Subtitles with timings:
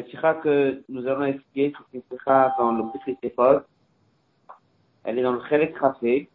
[0.00, 2.84] La sikha que nous allons expliquer, c'est une sikha dans le
[3.22, 3.66] époque.
[5.04, 6.30] Elle est dans le Chelek Rafé.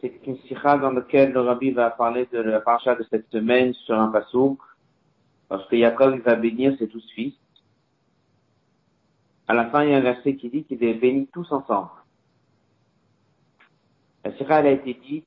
[0.00, 3.74] C'est une sikha dans laquelle le rabbi va parler de la paracha de cette semaine
[3.74, 4.58] sur un pasouk.
[5.50, 7.34] Parce que Jacob va bénir ses douze fils.
[9.46, 11.90] À la fin, il y a un verset qui dit qu'il est béni tous ensemble.
[14.24, 15.26] La sikha, elle a été dite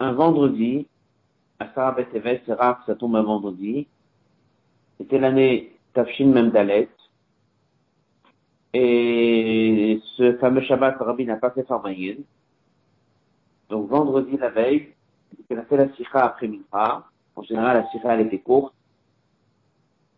[0.00, 0.86] un vendredi
[1.58, 3.88] à Sarah Betevet, c'est rare que ça tombe un vendredi.
[5.00, 6.90] C'était l'année Tafshin Memdalet.
[8.74, 12.16] Et ce fameux Shabbat, Rabbi n'a pas fait Farmayin.
[13.70, 14.92] Donc vendredi la veille,
[15.48, 17.06] il a fait la sikha après Mincha.
[17.34, 18.74] En général, la sikha elle était courte.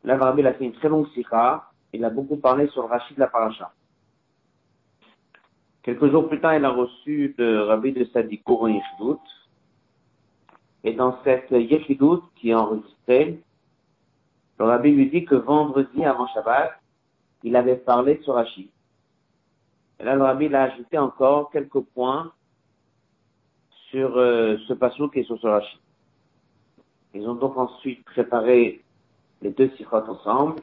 [0.03, 1.71] Là, Rabbi a fait une très longue sikha.
[1.93, 3.73] Il a beaucoup parlé sur Rachid de la Paracha.
[5.85, 9.17] Quelques jours plus tard, il a reçu le Rabbi de Sadikour en.
[10.83, 13.41] Et dans cette Yechidut qui est enregistrée,
[14.63, 16.73] le Rabbi lui dit que vendredi avant Shabbat,
[17.43, 18.69] il avait parlé sur Rachid.
[19.99, 22.33] Et là, le Rabbi l'a ajouté encore quelques points
[23.91, 24.73] sur euh, ce
[25.09, 25.61] qui est sur ce.
[27.15, 28.85] Ils ont donc ensuite préparé
[29.43, 30.61] les deux sikhot ensemble.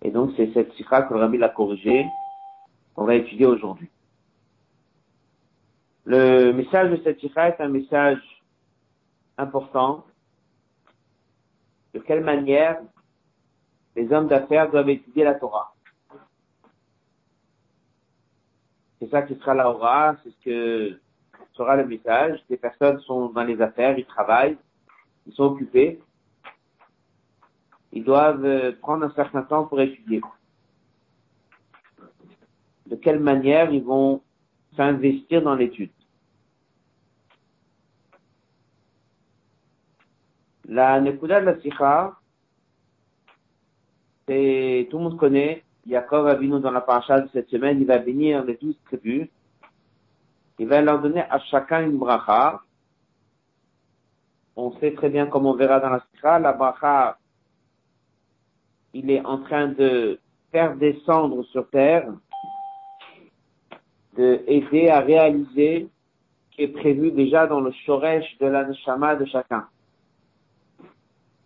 [0.00, 2.06] Et donc, c'est cette sikha que le Rabbi l'a corrigée
[2.94, 3.90] qu'on va étudier aujourd'hui.
[6.06, 8.22] Le message de cette sikha est un message
[9.36, 10.06] important.
[11.92, 12.80] De quelle manière
[13.96, 15.74] les hommes d'affaires doivent étudier la Torah.
[18.98, 21.00] C'est ça qui sera la Torah, c'est ce que
[21.52, 22.40] sera le message.
[22.48, 24.58] Ces personnes sont dans les affaires, ils travaillent,
[25.26, 26.00] ils sont occupés.
[27.92, 30.20] Ils doivent euh, prendre un certain temps pour étudier.
[32.86, 34.20] De quelle manière ils vont
[34.76, 35.92] s'investir dans l'étude?
[40.66, 42.16] La Nekuda de la Sikha,
[44.26, 47.98] c'est, tout le monde connaît, Yaakov Avinu dans la paracha de cette semaine, il va
[47.98, 49.28] bénir les douze tribus.
[50.58, 52.60] Il va leur donner à chacun une bracha.
[54.56, 57.18] On sait très bien, comme on verra dans la sikha, la bracha,
[58.94, 60.20] il est en train de
[60.52, 62.08] faire descendre sur terre,
[64.16, 65.88] de aider à réaliser
[66.50, 69.66] ce qui est prévu déjà dans le shoresh de la neshama de chacun.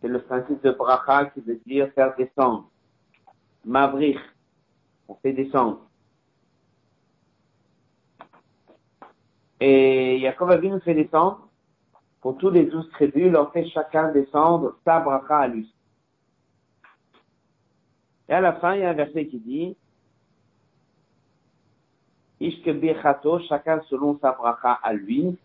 [0.01, 2.69] C'est le principe de bracha qui veut dire faire descendre.
[3.69, 4.19] Mavrich,
[5.09, 5.83] on fait descendre.
[9.61, 11.49] Et Yaakov Avinu fait descendre.
[12.23, 15.73] Pour tous les douze tribus, leur fait chacun descendre sa bracha à lui.
[18.29, 19.77] Et à la fin, il y a un verset qui dit,
[22.41, 25.37] Ishke Bechato, chacun selon sa bracha à lui.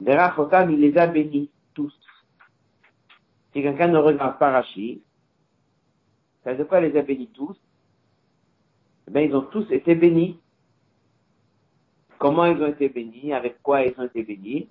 [0.00, 1.96] Derachotam, il les a bénis tous.
[3.52, 5.00] Si quelqu'un ne regarde pas Rachid,
[6.44, 7.56] ça veut dire quoi les a bénis tous
[9.08, 10.38] Eh bien, ils ont tous été bénis.
[12.18, 13.32] Comment ils ont été bénis?
[13.32, 14.68] Avec quoi ils ont été bénis?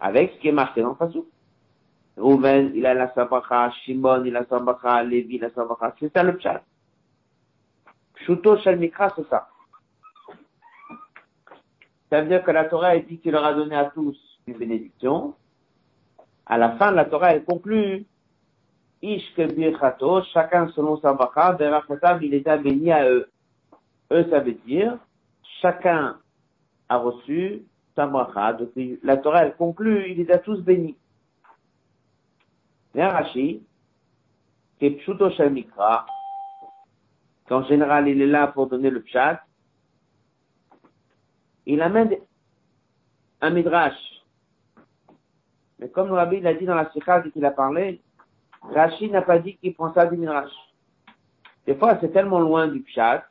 [0.00, 1.26] Avec ce qui est marqué dans Fassou.
[2.16, 5.94] Rouven, il a la sabacha, Shimon, il a la sabacha, Lévi, la sabacha.
[5.98, 6.62] C'est ça le pshat.
[8.26, 9.48] Shuto shel mikra, c'est ça.
[12.10, 14.58] Ça veut dire que la Torah a dit qu'il leur a donné à tous une
[14.58, 15.34] bénédiction.
[16.44, 18.04] À la fin, la Torah, elle conclut,
[19.02, 23.28] Ish birchato, chacun selon sa bracha, Berachotav, il les a bénis à eux.
[24.12, 24.96] Eux, ça veut dire,
[25.60, 26.18] chacun
[26.88, 27.64] a reçu
[27.96, 28.52] sa bracha.
[28.52, 28.70] Donc,
[29.02, 30.96] la Torah, elle conclut, il les a tous bénis.
[32.94, 33.62] Rashi,
[34.78, 36.06] qui est Pshuto Shel Mikra,
[37.48, 39.42] qu'en général, il est là pour donner le pshat,
[41.66, 42.16] il amène
[43.40, 44.12] un midrash
[45.82, 48.00] mais comme le rabbi l'a dit dans la sikha qu'il a parlé,
[48.62, 50.52] Rachid n'a pas dit qu'il prend ça du midrash.
[51.66, 53.24] Des fois, c'est tellement loin du pshat.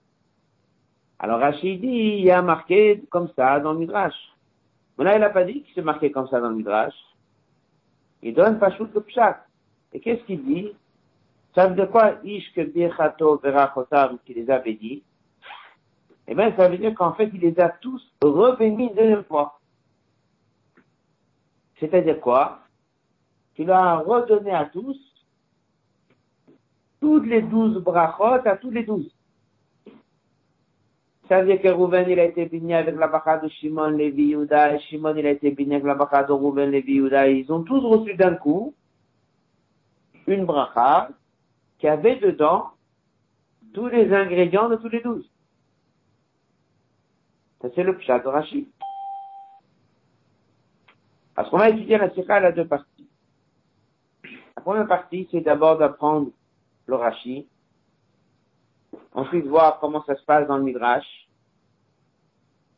[1.19, 4.15] Alors Rachid dit, il y a marqué comme ça dans le midrash.
[4.97, 6.93] Mais là, il n'a pas dit qu'il s'est marqué comme ça dans le midrash.
[8.21, 9.45] Il donne pas le pshat.
[9.93, 10.71] Et qu'est-ce qu'il dit?
[11.55, 12.15] Ça veut dire quoi?
[12.23, 15.03] Ish que qui les avait dit.
[16.27, 19.59] Eh bien, ça veut dire qu'en fait, il les a tous revenus une deuxième fois.
[21.79, 22.59] C'est-à-dire quoi?
[23.55, 24.97] Qu'il a redonné à tous
[27.01, 29.11] toutes les douze brachot à tous les douze.
[31.27, 34.27] Ça veut dire que Rouven, il a été béni avec la bracha de Shimon, Lévi,
[34.27, 37.51] Yehuda, et Shimon, il a été béni avec la bracha de Rouven, Lévi, Yehuda, ils
[37.51, 38.75] ont tous reçu d'un coup
[40.27, 41.09] une bracha
[41.79, 42.71] qui avait dedans
[43.73, 45.27] tous les ingrédients de tous les douze.
[47.61, 48.67] Ça, c'est le pshat de Rachid.
[51.33, 53.07] Parce qu'on va étudier la sikha, elle a deux parties.
[54.57, 56.31] La première partie, c'est d'abord d'apprendre
[56.91, 57.47] le Rashi.
[59.14, 61.28] Ensuite, voir comment ça se passe dans le Midrash.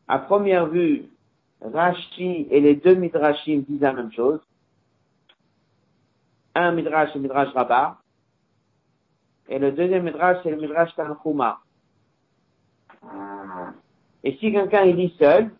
[0.07, 1.09] À première vue,
[1.61, 4.39] Rashi et les deux Midrashim disent la même chose.
[6.55, 7.97] Un Midrash, c'est Midrash Rabbah.
[9.49, 11.59] Et le deuxième Midrash, c'est le Midrash Tanchuma.
[14.23, 15.51] Et si quelqu'un il lit seul,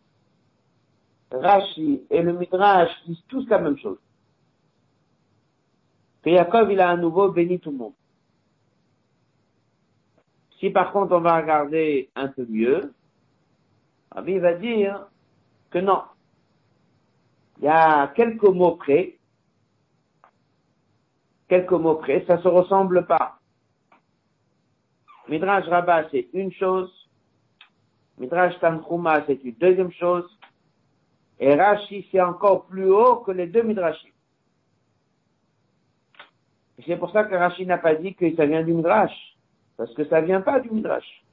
[1.32, 3.98] Rashi et le Midrash disent tous la même chose.
[6.24, 7.94] Que Yaakov, il a à nouveau béni tout le monde.
[10.64, 12.94] Si par contre on va regarder un peu mieux,
[14.26, 15.08] il va dire
[15.70, 16.04] que non.
[17.58, 19.18] Il y a quelques mots près,
[21.50, 23.40] quelques mots près, ça se ressemble pas.
[25.28, 27.10] Midrash Rabbah, c'est une chose.
[28.18, 30.30] Midrash Tanchuma, c'est une deuxième chose.
[31.42, 34.12] Et Rashi, c'est encore plus haut que les deux Midrashim.
[36.86, 39.33] C'est pour ça que Rashi n'a pas dit que ça vient du Midrash.
[39.78, 41.24] Parce que ça vient pas du Midrash.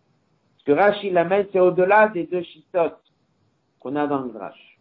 [0.54, 3.02] Parce que Rashi l'amène, c'est au-delà des deux chistotes
[3.78, 4.78] qu'on a dans le Midrash.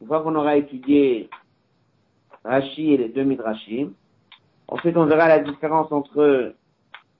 [0.00, 1.30] Une fois qu'on aura étudié
[2.44, 3.92] Rashi et les deux Midrashim,
[4.68, 6.54] ensuite on verra la différence entre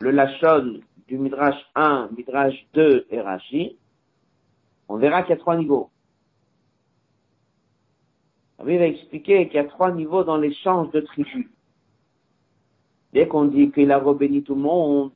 [0.00, 3.76] le Lachon du Midrash 1, Midrash 2 et Rashi,
[4.88, 5.90] on verra qu'il y a trois niveaux.
[8.66, 11.48] Il va expliquer qu'il y a trois niveaux dans l'échange de tribus.
[13.12, 15.12] Dès qu'on dit qu'il a rebéni tout le monde,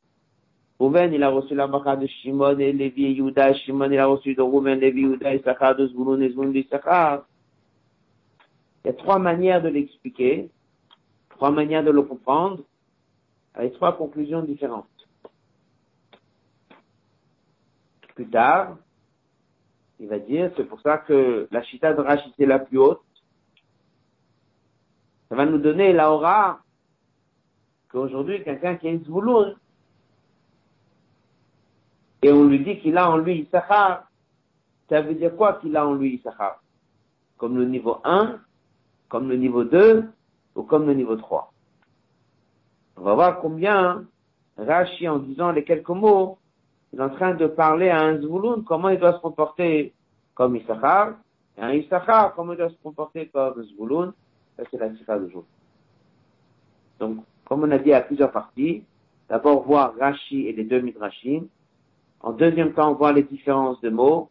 [0.78, 3.54] Rouven, il a reçu la bracha de Shimon et Lévi et Yuda.
[3.54, 6.62] Shimon, il a reçu de Rouven, Lévi, Yuda et Sachar de Zvulun et Zvulun de
[6.70, 7.24] Sachar.
[8.84, 10.50] Il y a trois manières de l'expliquer,
[11.30, 12.62] trois manières de le comprendre
[13.54, 14.86] avec trois conclusions différentes.
[18.14, 18.76] Plus tard,
[19.98, 23.00] il va dire, c'est pour ça que la chita de Rachid est la plus haute.
[25.30, 26.60] Ça va nous donner la aura
[27.96, 29.56] qu'aujourd'hui, quelqu'un qui est Zvouloun,
[32.20, 34.10] et on lui dit qu'il a en lui Issachar,
[34.90, 36.62] ça veut dire quoi qu'il a en lui Issachar?
[37.38, 38.38] Comme le niveau 1,
[39.08, 40.04] comme le niveau 2,
[40.56, 41.50] ou comme le niveau 3.
[42.98, 44.04] On va voir combien
[44.58, 46.36] Rashi, en disant les quelques mots,
[46.92, 49.94] il est en train de parler à un Zvouloun, comment il doit se comporter
[50.34, 51.14] comme Issachar,
[51.56, 54.12] et un Issachar, comment il doit se comporter comme Zvouloun.
[54.56, 55.44] Ça, c'est la sikha de jour.
[56.98, 58.84] Donc, comme on a dit à plusieurs parties,
[59.28, 61.46] d'abord voir Rashi et les deux Midrashim.
[62.20, 64.28] En deuxième temps, voir les différences de mots.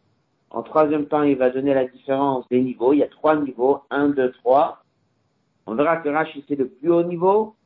[0.50, 2.92] En troisième temps, il va donner la différence des niveaux.
[2.92, 4.82] Il y a trois niveaux, un, deux, trois.
[5.66, 7.56] On verra que Rashi, c'est le plus haut niveau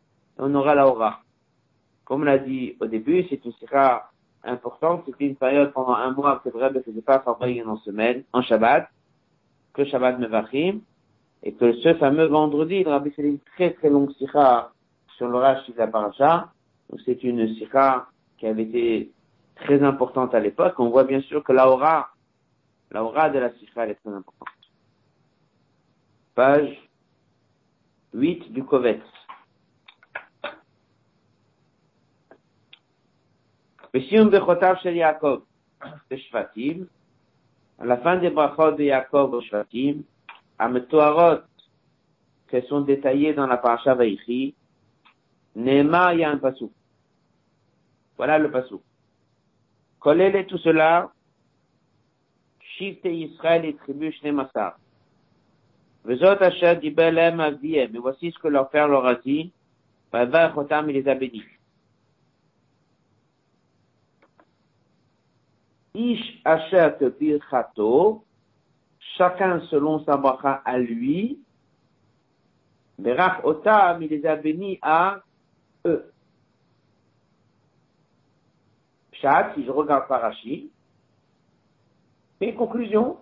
[0.40, 1.20] on aura la aura.
[2.04, 4.10] Comme on l'a dit au début, c'est une sira
[4.42, 8.24] importante, c'était une période pendant un mois que vrai ne faisait pas travailler en semaine,
[8.32, 8.88] en Shabbat,
[9.74, 10.80] que Shabbat Mevachim,
[11.42, 14.72] et que ce fameux vendredi, il a fait une très très longue sira
[15.20, 16.50] sur l'orage de la paracha.
[17.04, 18.08] C'est une sira
[18.38, 19.12] qui avait été
[19.54, 20.76] très importante à l'époque.
[20.78, 22.08] On voit bien sûr que la aura,
[22.90, 24.48] la aura de la sira, elle est très importante.
[26.34, 26.74] Page
[28.14, 29.04] 8 du Kovetz.
[33.92, 35.42] Besium Bechotav Shel Yaakov,
[36.10, 36.86] Shvatim,
[37.78, 40.02] à la fin des brachot de Yaakov au Shvatim,
[40.58, 41.42] à Metoarot,
[42.48, 44.54] qui sont détaillés dans la paracha Vaïchi,
[45.54, 46.72] Neema, il y un pasou.
[48.16, 48.80] Voilà le pasou.
[49.98, 51.10] Collez tout cela,
[52.60, 54.78] Shifte Israël et tribu Shnemasar.
[56.04, 59.52] Vezot Asher Dibelem Aviem, et voici ce que leur père leur a dit,
[60.12, 61.44] Va Chotam, il les a bénis.
[65.94, 66.90] Ish Asher
[67.20, 68.24] Birchato,
[69.16, 71.38] chacun selon sa bracha à lui,
[72.98, 75.20] Berach Otam, il les a bénis à
[75.86, 76.12] eux.
[79.12, 80.70] Pshat, si je regarde par Rachid,
[82.40, 83.18] mais conclusion,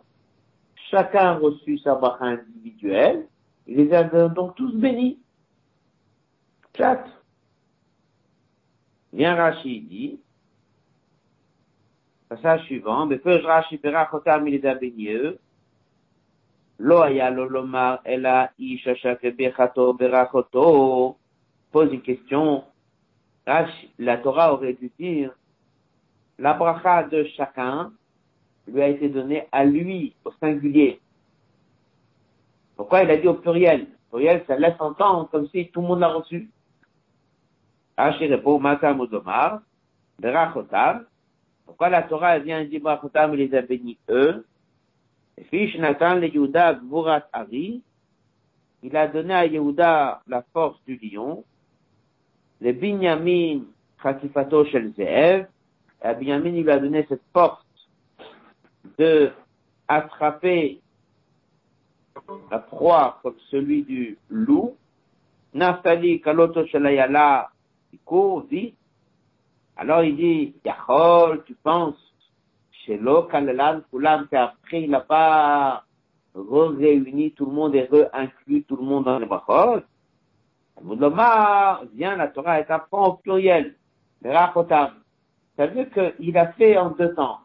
[0.90, 3.26] chacun a reçu sa bracha individuelle,
[3.66, 5.18] Il les Indiens donc tous bénis.
[6.76, 7.04] Chat.
[9.12, 10.20] Bien Rachid dit,
[12.28, 15.38] passage suivant, mais peu Rachid berachotam, il les a bénis eux,
[16.78, 17.02] lo
[18.04, 21.16] ela ish, shachaké bechato, berachoto,
[21.70, 22.64] pose une question,
[23.98, 25.32] la Torah aurait dû dire,
[26.38, 27.92] la bracha de chacun
[28.66, 31.00] lui a été donnée à lui, au singulier.
[32.76, 33.86] Pourquoi il a dit au pluriel?
[34.12, 36.50] Au pluriel, ça laisse entendre comme si tout le monde l'a reçu.
[41.66, 44.46] Pourquoi la Torah vient dire Brachotam les a bénis eux?
[48.82, 51.44] Il a donné à Yehuda la force du lion,
[52.60, 53.62] le Binyamin
[54.02, 55.46] Khatifato Shel Zeev,
[56.04, 57.64] et Binyamin, il lui a donné cette force
[58.98, 59.30] de
[59.86, 60.80] attraper
[62.50, 64.76] la proie comme celui du loup.
[65.54, 67.48] Naftali Kaloto Shalayala,
[67.92, 68.74] il.
[69.76, 71.96] Alors il dit, Yachol, tu penses,
[72.84, 73.00] chez
[73.30, 75.84] Kalelan Kulam, qu'après il n'a pas
[76.34, 79.82] réuni tout le monde et re-inclus tout le monde dans les brachot.
[81.94, 83.74] Vient, la Torah est apprend au pluriel.
[84.22, 87.40] Ça veut dire qu'il a fait en deux temps.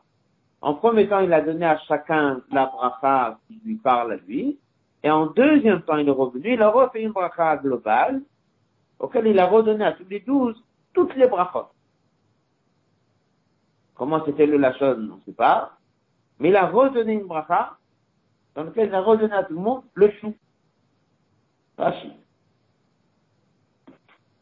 [0.61, 4.57] En premier temps, il a donné à chacun la bracha qui lui parle à lui.
[5.03, 8.21] Et en deuxième temps, il est revenu, il a refait une bracha globale,
[8.99, 10.63] auquel il a redonné à tous les douze
[10.93, 11.67] toutes les brachot.
[13.95, 15.77] Comment c'était le la chose, on ne sait pas.
[16.39, 17.77] Mais il a redonné une bracha
[18.55, 20.33] dans laquelle il a redonné à tout le monde le chou.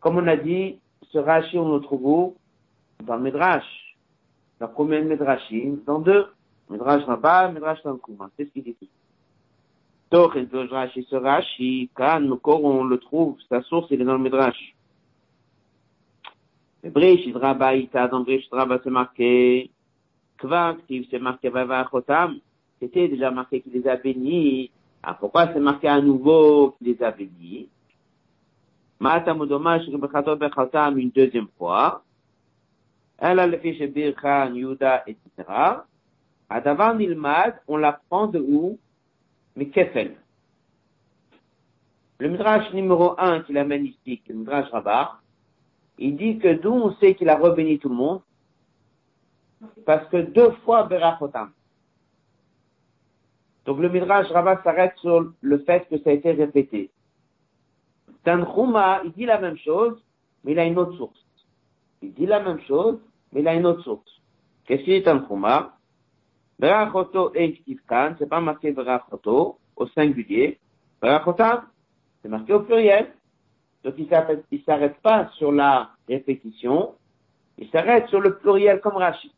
[0.01, 0.77] Comme on a dit,
[1.11, 2.33] ce Rashi, on le trouve
[3.05, 3.95] Dans le Midrash.
[4.59, 6.25] Dans combien de Midrashim Dans deux.
[6.69, 8.29] Midrash Rabbah, Midrash Tankouma.
[8.35, 8.75] C'est ce qu'il dit.
[10.11, 14.23] Donc, le Rashi, ce Rashi, quand on le trouve, sa source, il est dans le
[14.23, 14.75] Midrash.
[16.83, 19.69] Brishit Rabba Ita, dans Brishit Rabba, c'est marqué,
[20.37, 22.39] Kvartiv, c'est marqué Vava Chotam,
[22.79, 24.71] c'était déjà marqué qu'il les a bénis.
[25.03, 27.69] Ah, pourquoi c'est marqué à nouveau qu'il les a bénis?
[30.95, 32.03] Une deuxième fois.
[33.17, 35.19] Elle a le fiche Birchan, Yuda, etc.
[36.49, 38.77] Adavan Nilmad, on l'apprend de où?
[39.55, 40.15] Mais Kefel.
[42.19, 45.19] Le Midrash numéro 1 qu'il amène ici, le Midrash Rabbah,
[45.97, 48.21] il dit que d'où on sait qu'il a rebéni tout le monde?
[49.85, 51.51] Parce que deux fois Berachotam.
[53.65, 56.91] Donc le Midrash Rabbah s'arrête sur le fait que ça a été répété.
[58.23, 60.01] Tanchuma, il dit la même chose,
[60.43, 61.25] mais il a une autre source.
[62.01, 62.99] Il dit la même chose,
[63.31, 64.21] mais il a une autre source.
[64.65, 65.77] Qu'est-ce qu'il dit Tanchuma
[66.59, 70.59] Berachoto et Kifkan, c'est pas marqué Berachoto au singulier.
[71.01, 71.63] Berachotam,
[72.21, 73.13] c'est marqué au pluriel.
[73.83, 76.93] Donc il s'arrête pas sur la répétition,
[77.57, 79.33] il s'arrête sur le pluriel comme Rashi.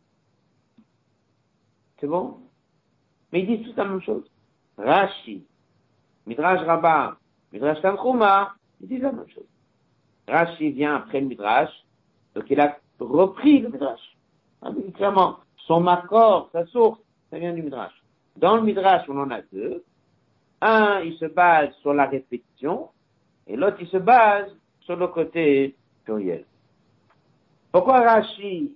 [1.99, 2.39] C'est bon?
[3.31, 4.29] Mais ils disent tout la même chose.
[4.77, 5.45] Rashi,
[6.25, 7.17] Midrash Rabbah,
[7.53, 9.47] Midrash Tanchuma, ils disent la même chose.
[10.27, 11.71] Rashi vient après le Midrash,
[12.35, 14.17] donc il a repris le Midrash.
[14.61, 15.37] Ah, clairement,
[15.67, 16.99] son accord, sa source,
[17.31, 17.93] ça vient du Midrash.
[18.37, 19.83] Dans le Midrash, on en a deux.
[20.61, 22.89] Un, il se base sur la répétition,
[23.47, 26.45] et l'autre, il se base sur le côté pluriel.
[27.71, 28.75] Pourquoi Rashi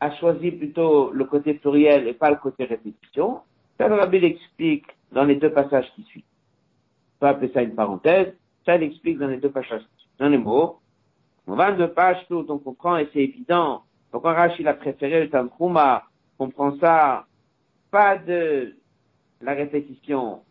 [0.00, 3.40] a choisi plutôt le côté pluriel et pas le côté répétition
[3.78, 6.24] Ça, le Rabbi l'explique dans les deux passages qui suivent.
[7.16, 8.34] On peut appeler ça une parenthèse.
[8.64, 9.82] Ça, il explique dans les deux passages
[10.18, 10.80] Dans les mots,
[11.46, 13.82] on va de pages tout, on comprend et c'est évident.
[14.10, 16.04] Pourquoi Rashi a préféré le Tankhuma
[16.38, 17.26] On prend ça,
[17.90, 18.74] pas de
[19.40, 20.42] la répétition.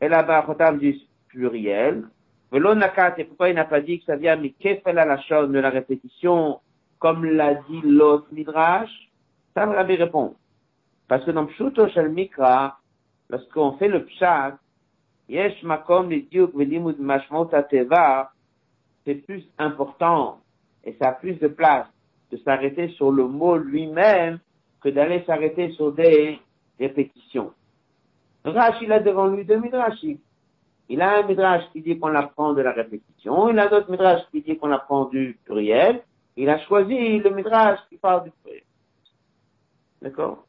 [0.00, 0.96] Et là-bas, du
[1.28, 2.04] pluriel.
[2.52, 5.58] Velonakat, et pourquoi il n'a pas dit que ça vient, mais qu'est-ce la chose de
[5.58, 6.60] la répétition,
[6.98, 9.10] comme l'a dit l'autre Midrash?
[9.54, 10.36] Ça, Rabbi répond.
[11.08, 12.78] Parce que dans Pshuto Shel Mikra,
[13.28, 14.58] lorsqu'on fait le Pshat,
[15.28, 18.30] Yesh Makom Velimud Mashmot Teva,
[19.04, 20.40] c'est plus important
[20.84, 21.86] et ça a plus de place
[22.30, 24.38] de s'arrêter sur le mot lui-même
[24.82, 26.38] que d'aller s'arrêter sur des
[26.78, 27.52] répétitions.
[28.44, 30.18] Rashi, il a devant lui deux Midrashim.
[30.90, 34.20] Il a un midrash qui dit qu'on apprend de la répétition, il a d'autres midrash
[34.30, 36.02] qui dit qu'on apprend du pluriel.
[36.36, 38.64] Il a choisi le midrash qui parle du pluriel.
[40.02, 40.44] D'accord?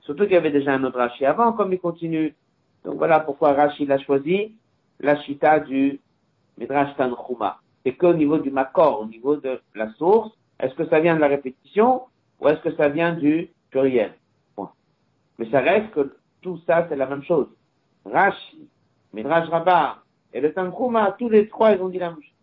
[0.00, 2.34] Surtout qu'il y avait déjà un autre avant, comme il continue.
[2.84, 4.54] Donc voilà pourquoi Rashi a choisi
[5.00, 6.00] la chita du
[6.58, 7.60] midrash Tanchuma.
[7.84, 11.20] C'est qu'au niveau du makor, au niveau de la source, est-ce que ça vient de
[11.20, 12.02] la répétition
[12.40, 14.14] ou est-ce que ça vient du pluriel?
[15.38, 17.48] Mais ça reste que tout ça, c'est la même chose.
[18.04, 18.68] Rashi
[19.12, 22.34] Midrash Rabbah et le Tankhuma, tous les trois, ils ont dit la même chose.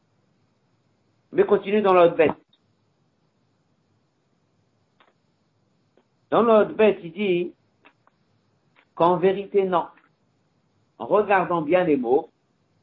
[1.31, 2.31] Mais continue dans l'autre bête.
[6.29, 7.53] Dans l'autre bête, il dit
[8.95, 9.85] qu'en vérité, non.
[10.99, 12.29] En regardant bien les mots,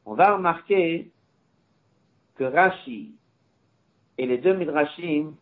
[0.05, 1.11] on va remarquer
[2.35, 3.11] que Rashi
[4.17, 5.33] et les deux Midrashim,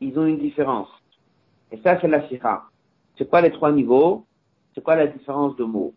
[0.00, 0.88] ils ont une différence.
[1.70, 2.68] Et ça, c'est la Sira.
[3.16, 4.26] C'est quoi les trois niveaux?
[4.74, 5.94] C'est quoi la différence de mots?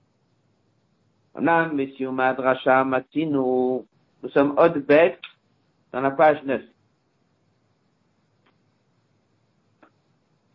[1.40, 5.20] Nam, Monsieur Madrasha Matinu, nous sommes Odbek,
[5.92, 6.62] dans la page 9.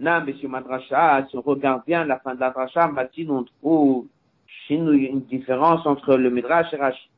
[0.00, 4.06] Nam, Monsieur Madrasha, si on regarde bien la fin de la Dracha, Matinu, on trouve
[4.66, 7.10] chez nous une différence entre le Midrash et Rashi.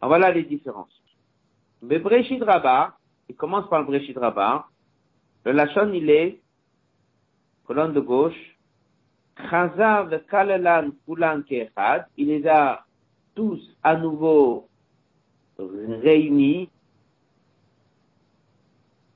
[0.00, 1.00] Voilà les différences.
[1.82, 2.96] Mais Breshid Rabbah,
[3.28, 4.66] il commence par le Breshid Rabbah.
[5.44, 6.40] Le Lachon, il est,
[7.66, 8.56] colonne de gauche,
[9.50, 12.84] Chazav Kalelan Kulan Kechad, il les a
[13.34, 14.68] tous à nouveau
[15.58, 16.68] réunis.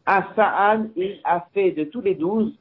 [0.05, 2.57] Asa'an, il a fait de tous les douze,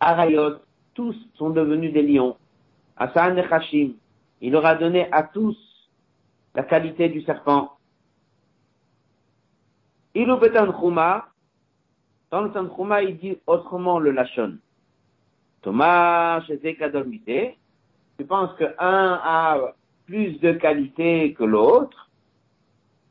[0.00, 0.56] Arayot,
[0.94, 2.36] tous sont devenus des lions.
[3.00, 3.94] Asa'an et Hashim,
[4.42, 5.56] il leur a donné à tous
[6.54, 7.72] la qualité du serpent.
[10.14, 11.28] Ilou betan chuma,
[12.30, 14.58] dans le Tanchuma, il dit autrement le Lachon.
[15.62, 17.56] Thomas, chez Kadolmité,
[18.18, 19.72] tu penses que un a
[20.04, 22.10] plus de qualité que l'autre.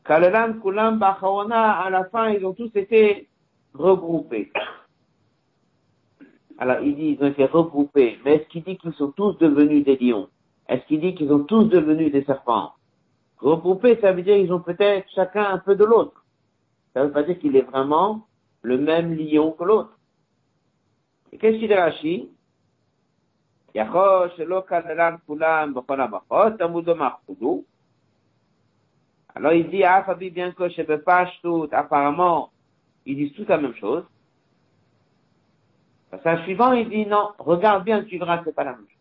[0.05, 3.27] Kalelan, Kulam, Bachaona, à la fin, ils ont tous été
[3.73, 4.51] regroupés.
[6.61, 8.19] Alors, il dit, ils ont été regroupés.
[8.23, 10.27] Mais est-ce qu'il dit qu'ils sont tous devenus des lions?
[10.67, 12.73] Est-ce qu'il dit qu'ils sont tous devenus des serpents?
[13.37, 16.25] Regroupés, ça veut dire qu'ils ont peut-être chacun un peu de l'autre.
[16.93, 18.27] Ça veut pas dire qu'il est vraiment
[18.61, 19.97] le même lion que l'autre.
[21.31, 22.29] Et qu'est-ce qu'il dit Rashi?
[29.35, 30.05] Alors il dit, ah,
[31.71, 32.51] apparemment,
[33.05, 34.03] ils disent tous la même chose.
[36.11, 38.97] Passage suivant, il dit, non, regarde bien, tu verras, c'est pas la même chose.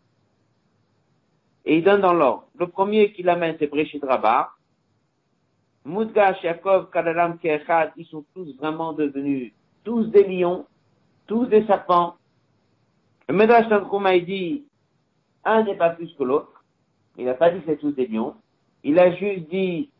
[1.65, 2.49] Et il donne dans l'ordre.
[2.59, 4.50] Le premier qu'il amène, c'est Breshit Rabbah.
[5.85, 9.53] Moudgash, Yaakov, Kalalam, Kechad, ils sont tous vraiment devenus
[9.85, 10.67] tous des lions,
[11.27, 12.17] tous des serpents.
[13.27, 14.65] Le Medrash Tankouma, il dit,
[15.45, 16.62] un n'est pas plus que l'autre.
[17.17, 18.35] Il n'a pas dit c'est tous des lions.
[18.85, 19.91] Il a juste dit,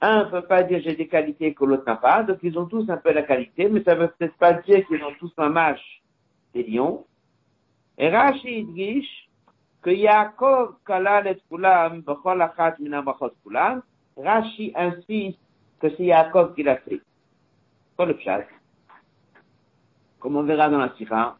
[0.00, 2.66] un ne peut pas dire j'ai des qualités que l'autre n'a pas, donc ils ont
[2.66, 5.32] tous un peu la qualité, mais ça ne veut peut-être pas dire qu'ils ont tous
[5.38, 5.99] un mâche
[6.54, 6.80] des.
[7.98, 9.06] Et Rashi dit
[9.82, 12.76] que Yaakov kulam b'chol achat
[13.42, 13.82] kulam,
[14.16, 15.38] Rashi insiste
[15.80, 17.00] que c'est Yaakov qui l'a fait.
[17.96, 18.46] Quoi le pshat?
[20.18, 21.38] Comme on verra dans la Sira.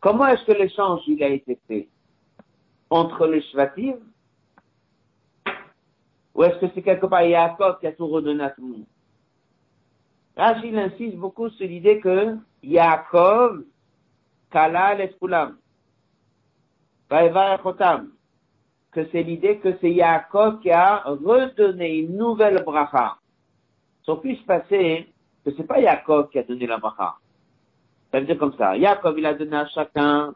[0.00, 1.88] Comment est-ce que l'échange il a été fait?
[2.90, 3.98] Entre les Shvatim?
[6.34, 8.86] Ou est-ce que c'est quelque part Yaakov qui a tout redonné à tout le monde?
[10.36, 13.64] Rashi insiste beaucoup sur l'idée que Yaakov
[14.50, 15.58] kala l'eskulam.
[17.10, 18.12] Chotam
[18.90, 23.18] que c'est l'idée que c'est Yaakov qui a redonné une nouvelle bracha.
[24.02, 25.12] Sauf puisse passer
[25.44, 27.16] que c'est pas Yaakov qui a donné la bracha.
[28.10, 28.76] Ça veut dire comme ça.
[28.76, 30.34] Yaakov, il a donné à chacun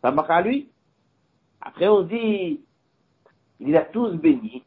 [0.00, 0.68] sa bracha à lui.
[1.60, 2.60] Après, on dit,
[3.58, 4.64] il a tous béni.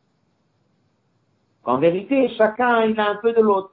[1.63, 3.72] En vérité, chacun, il a un peu de l'autre.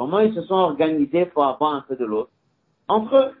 [0.00, 2.30] Comment ils se sont organisés pour avoir un peu de l'autre?
[2.88, 3.34] Entre eux.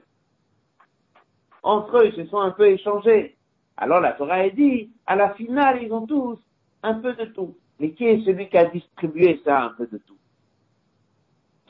[1.62, 3.34] Entre eux, ils se sont un peu échangés.
[3.78, 6.38] Alors la Torah a dit, à la finale, ils ont tous
[6.82, 7.56] un peu de tout.
[7.78, 10.18] Mais qui est celui qui a distribué ça, un peu de tout?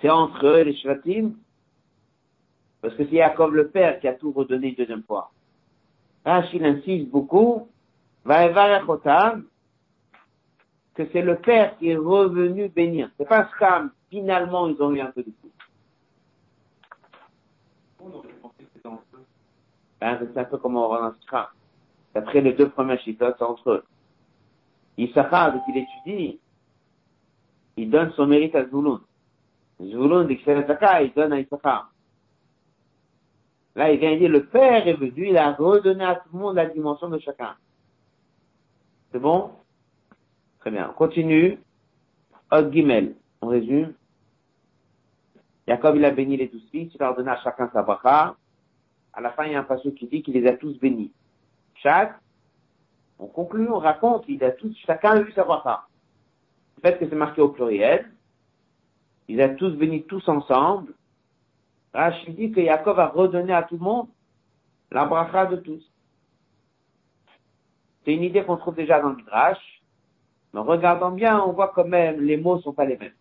[0.01, 1.35] C'est entre eux, les Shvatim?
[2.83, 5.31] Parce que c'est Jacob le Père qui a tout redonné une deuxième fois.
[6.25, 7.69] Rachid insiste beaucoup,
[8.25, 8.33] que
[11.13, 13.09] c'est le Père qui est revenu bénir.
[13.17, 15.51] C'est pas que finalement ils ont eu un peu de tout.
[20.01, 21.51] Ben, c'est un peu comme on va dans ce cas.
[22.15, 23.85] D'après les deux premières chitotes entre eux.
[24.97, 26.41] Issachar, dès qu'il étudie,
[27.77, 29.01] il donne son mérite à Zouloun.
[29.81, 31.93] Zouloun, dès qu'il il donne à Issachar.
[33.77, 36.57] Là, il vient dire, le Père est venu, il a redonné à tout le monde
[36.57, 37.55] la dimension de chacun.
[39.13, 39.53] C'est bon?
[40.59, 40.91] Très bien.
[40.91, 41.59] On continue.
[42.51, 43.15] Od Gimel.
[43.41, 43.95] On résume.
[45.71, 48.35] Jacob, il a béni les douze fils, il a ordonné à chacun sa bracha.
[49.13, 51.13] À la fin, il y a un passage qui dit qu'il les a tous bénis
[51.75, 52.19] chaque,
[53.21, 55.85] on conclut, on raconte, il a tous, chacun a vu sa bracha.
[56.77, 58.11] Le fait que c'est marqué au pluriel,
[59.29, 60.93] ils ont tous béni tous ensemble.
[61.95, 64.09] Rachid dit que Yaakov a redonné à tout le monde
[64.91, 65.89] la bracha de tous.
[68.05, 69.83] C'est une idée qu'on trouve déjà dans le Midrash,
[70.53, 73.13] mais en regardant bien, on voit quand même les mots sont pas les mêmes.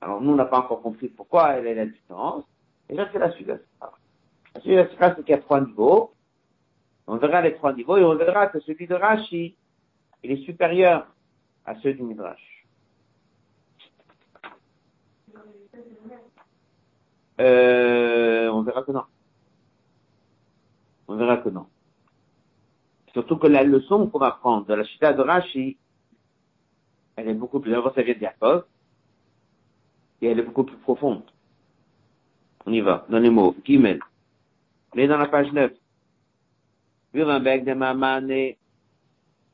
[0.00, 2.44] Alors nous, on n'a pas encore compris pourquoi elle est la différence.
[2.88, 6.12] Et là, c'est la suite La suite de c'est qu'il y a trois niveaux.
[7.06, 9.56] On verra les trois niveaux et on verra que celui de Rashi,
[10.22, 11.06] il est supérieur
[11.64, 12.66] à ceux du Midrash.
[17.40, 19.04] Euh, on verra que non.
[21.06, 21.66] On verra que non.
[23.12, 25.78] Surtout que la leçon qu'on va apprendre de la chita de Rashi,
[27.16, 28.20] elle est beaucoup plus, d'abord ça vient de
[30.20, 31.22] et elle est beaucoup plus profonde.
[32.66, 33.54] On y va, dans les mots.
[33.64, 34.00] Gimel.
[34.94, 35.72] On est dans la page 9
[37.14, 38.54] de Mamane,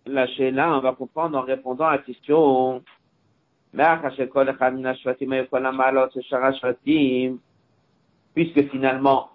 [0.07, 2.83] la là, on va comprendre en répondant à la question.
[8.35, 9.31] Puisque finalement,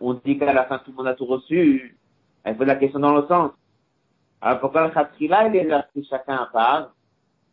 [0.00, 1.96] on dit qu'à la fin tout le monde a tout reçu,
[2.44, 3.52] elle pose la question dans le sens.
[4.40, 6.94] Alors pourquoi le Khatrila, il a pris chacun à part,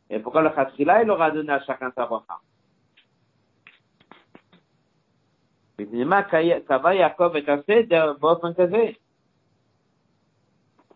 [0.10, 2.39] et pourquoi le Khatrila, il aura donné à chacun sa bracha?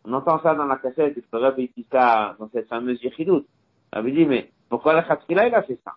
[0.06, 3.46] On entend ça dans la cassette, et le il dit ça dans cette fameuse yichidut.
[3.94, 5.96] On lui dit, mais pourquoi le Khatrila, il a fait ça?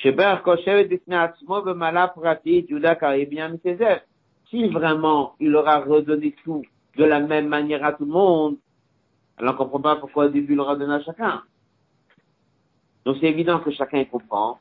[0.00, 0.10] Si
[4.68, 6.64] vraiment il aura redonné tout
[6.96, 8.56] de la même manière à tout le monde,
[9.38, 11.42] alors on comprend pas pourquoi au début il aura donné à chacun.
[13.04, 14.58] Donc c'est évident que chacun comprend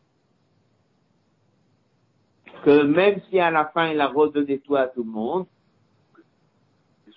[2.64, 5.46] que même si à la fin il a redonné tout à tout le monde,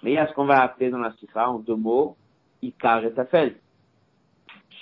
[0.02, 2.16] mais il y a ce qu'on va appeler dans la sikha, en deux mots,
[2.62, 3.56] Ikar et Tafel.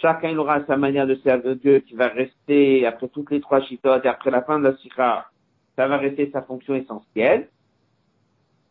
[0.00, 3.60] Chacun il aura sa manière de servir Dieu qui va rester après toutes les trois
[3.62, 5.26] chitotes et après la fin de la sikha,
[5.74, 7.48] ça va rester sa fonction essentielle.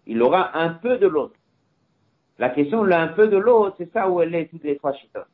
[0.06, 1.36] Il aura un peu de l'autre.
[2.39, 4.93] La question, là, un peu de l'autre, c'est ça où elle est toutes les trois
[4.93, 5.28] chitotes.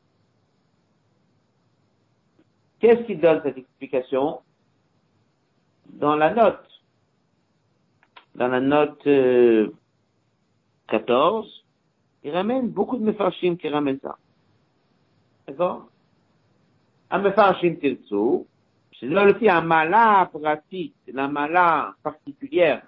[2.79, 4.41] Qu'est-ce qui donne cette explication?
[5.89, 6.67] Dans la note,
[8.35, 9.71] dans la note euh,
[10.87, 11.65] 14,
[12.23, 14.17] il ramène beaucoup de mefarshim qui ramènent ça.
[15.47, 15.87] D'accord?
[17.11, 17.21] Un
[17.79, 18.45] tirtsu,
[18.99, 22.81] c'est là aussi un mala pratique, la mala particulière.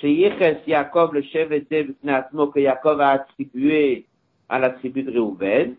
[0.00, 4.06] Chez Yeches Yaakov, le chef était que Yaakov a attribué
[4.48, 5.76] à la tribu de Réhouven,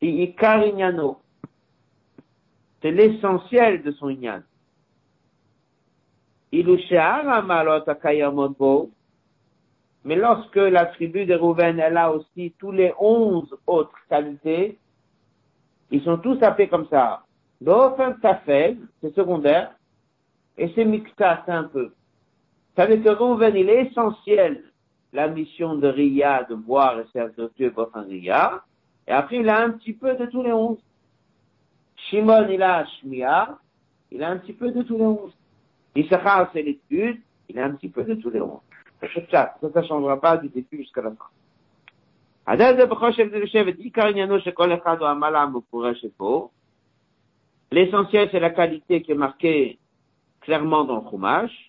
[0.00, 0.62] et Ikar
[2.82, 4.08] C'est l'essentiel de son
[7.88, 8.90] Akayamot
[10.06, 14.78] mais lorsque la tribu de Rouven, elle a aussi tous les onze autres qualités,
[15.90, 17.24] ils sont tous appelés comme ça.
[18.22, 19.72] ça fait, c'est secondaire,
[20.56, 21.92] et c'est mixta, c'est un peu.
[22.76, 24.64] Dire que Rouven, il est essentiel,
[25.12, 28.62] la mission de Ria, de voir et servir Dieu pour un Ria,
[29.08, 30.78] et après il a un petit peu de tous les onze.
[31.96, 33.58] Shimon, il a Shmia,
[34.10, 35.32] il a un petit peu de tous les onze.
[35.94, 38.60] Issachar, c'est l'étude, il a un petit peu de tous les onze.
[39.30, 41.24] Ça, ça changera pas du début jusqu'à la fin.
[47.72, 49.78] L'essentiel, c'est la qualité qui est marquée
[50.42, 51.65] clairement dans le chumash.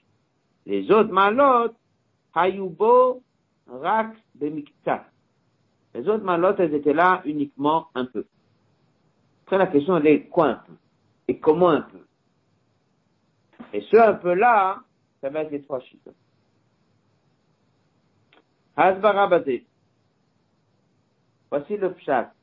[0.68, 1.74] Les autres malot,
[2.36, 3.24] hayubo,
[3.68, 5.06] rak, bemikta.
[5.94, 8.26] Les autres malot, elles étaient là uniquement un peu.
[9.46, 10.74] Après, la question, elle est quoi un peu?
[11.30, 12.06] Et comment un peu?
[13.72, 14.82] Et ce un peu là,
[15.22, 16.12] ça va être les trois chiffres.
[18.76, 19.30] Hasbara
[21.50, 22.34] Voici le pshat.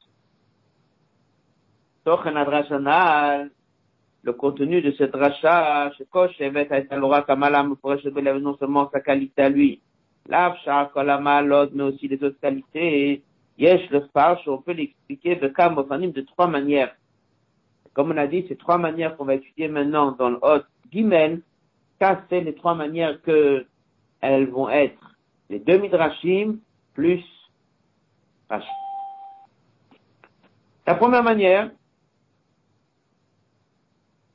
[4.25, 5.91] Le contenu de cette rachat,
[8.41, 9.81] non seulement sa qualité à lui,
[10.29, 13.23] mais aussi les autres qualités.
[13.57, 14.03] Yesh le
[14.47, 16.97] on peut l'expliquer de trois manières.
[17.93, 21.43] Comme on a dit, ces trois manières qu'on va étudier maintenant dans le Hot Gimel,
[22.01, 23.65] ça c'est les trois manières que
[24.21, 25.15] elles vont être
[25.51, 26.59] les deux midrashim
[26.95, 27.23] plus
[28.49, 28.67] Rashi.
[30.87, 31.71] La première manière,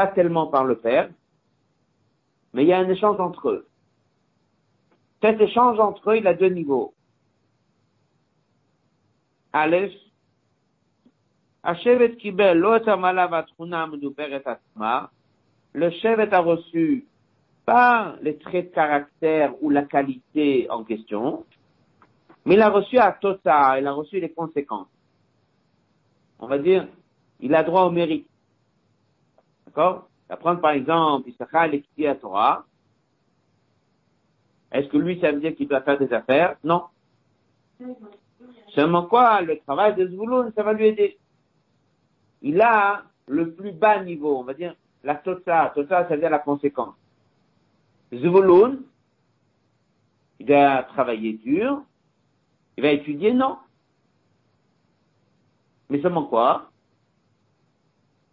[0.00, 1.10] pas tellement par le père,
[2.54, 3.66] mais il y a un échange entre eux.
[5.20, 6.94] Cet échange entre eux, il a deux niveaux.
[9.52, 9.92] Aleph,
[12.18, 12.58] Kibel,
[15.72, 17.04] le Shevet a reçu
[17.66, 21.44] pas les traits de caractère ou la qualité en question,
[22.46, 24.88] mais il a reçu à Tota, il a reçu les conséquences.
[26.38, 26.88] On va dire,
[27.40, 28.29] il a droit au mérite.
[29.70, 30.08] D'accord?
[30.28, 32.64] Apprendre par exemple, Issachar l'étudier à Torah.
[34.72, 36.56] Est-ce que lui, ça veut dire qu'il doit faire des affaires?
[36.64, 36.84] Non.
[38.74, 39.40] Seulement quoi?
[39.42, 41.18] Le travail de Zvouloun, ça va lui aider.
[42.42, 45.72] Il a le plus bas niveau, on va dire, la Tota.
[45.74, 46.94] Tota, ça veut dire la conséquence.
[48.12, 48.78] Zvulun,
[50.40, 51.82] il doit travailler dur,
[52.76, 53.58] il va étudier, non.
[55.88, 56.69] Mais seulement quoi?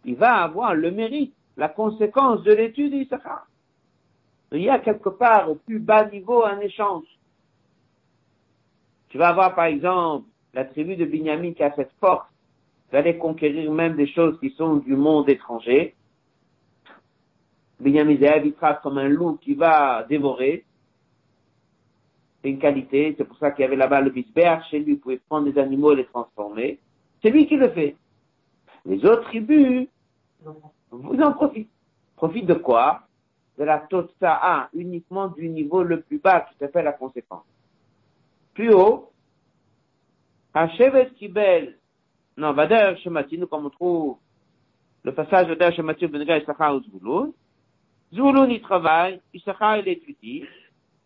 [0.08, 3.46] Il va avoir le mérite, la conséquence de l'étude d'Issachar.
[4.52, 7.04] Il y a quelque part au plus bas niveau un échange.
[9.10, 12.26] Tu vas avoir par exemple la tribu de Binyamin qui a cette force
[12.90, 15.94] d'aller conquérir même des choses qui sont du monde étranger.
[17.78, 20.64] Binyamin évitera comme un loup qui va dévorer.
[22.40, 25.00] C'est une qualité, c'est pour ça qu'il y avait là-bas le bisbert, chez lui, il
[25.00, 26.78] pouvait prendre des animaux et les transformer.
[27.20, 27.94] C'est lui qui le fait.
[28.86, 29.86] Les autres tribus,
[30.42, 31.68] vous en profitez.
[32.16, 33.02] Profite de quoi?
[33.58, 37.44] De la totsa'a, uniquement du niveau le plus bas qui s'appelle la conséquence.
[38.54, 39.12] Plus haut,
[40.54, 41.76] Hachevet Kibel,
[42.36, 44.16] non, Vader Shemati, nous comme on trouve
[45.04, 47.32] le passage Vader Shemati Benega Issachar ou Zvouloun.
[48.12, 50.44] Zvouloun il travaille, Issachar il étudie,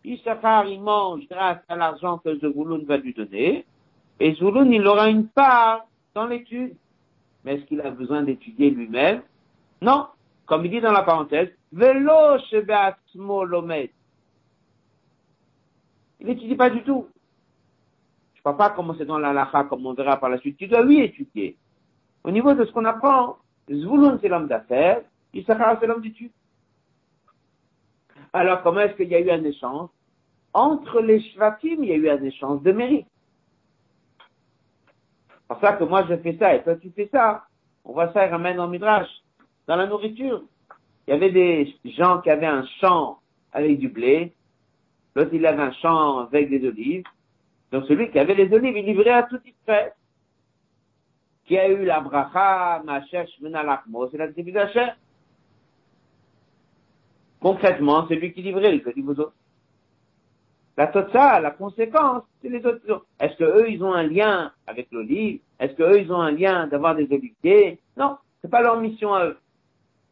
[0.05, 3.67] Issachar il mange grâce à l'argent que Zvouloun va lui donner,
[4.21, 6.77] et Zvouloun il aura une part dans l'étude.
[7.45, 9.23] Mais est-ce qu'il a besoin d'étudier lui-même?
[9.81, 10.07] Non.
[10.47, 12.39] Comme il dit dans la parenthèse, Velo.
[16.21, 17.09] Il n'étudie pas du tout.
[18.35, 20.57] Je ne sais pas comment c'est dans l'alaha, comme on verra par la suite.
[20.57, 21.57] Tu dois lui étudier.
[22.25, 23.39] Au niveau de ce qu'on apprend,
[23.71, 25.03] Zvouloun c'est l'homme d'affaires,
[25.35, 26.33] Issachar c'est l'homme d'étude.
[28.33, 29.89] Alors comment est-ce qu'il y a eu un échange?
[30.55, 33.07] Entre les Shvatim, il y a eu un échange de mérite.
[35.49, 37.45] Pour ça que moi je fais ça et toi tu fais ça.
[37.85, 39.09] On voit ça et ramène en Midrash.
[39.67, 40.43] Dans la nourriture.
[41.07, 43.19] Il y avait des gens qui avaient un champ
[43.53, 44.33] avec du blé.
[45.15, 47.05] L'autre il avait un champ avec des olives.
[47.71, 49.93] Donc celui qui avait les olives, il livrait à tout Israël.
[51.47, 54.91] Qui a eu la bracha, Macher, Shmenalachmo, c'est la tribu d'Hacher.
[57.41, 59.35] Concrètement, c'est lui qui livrait, il dit vous autres.
[60.77, 63.05] La totsa, la conséquence, c'est les autres.
[63.21, 65.41] Est-ce que eux, ils ont un lien avec l'olive?
[65.59, 67.79] Est-ce que eux, ils ont un lien d'avoir des oliviers?
[67.97, 69.39] Non, c'est pas leur mission à eux.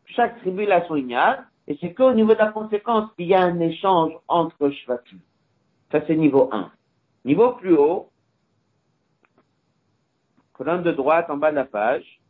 [0.05, 3.43] Chaque tribu a son ignal, et c'est qu'au niveau de la conséquence qu'il y a
[3.43, 5.19] un échange entre Shvatim.
[5.91, 6.71] Ça, c'est niveau 1.
[7.25, 8.11] Niveau plus haut,
[10.53, 12.21] colonne de droite en bas de la page,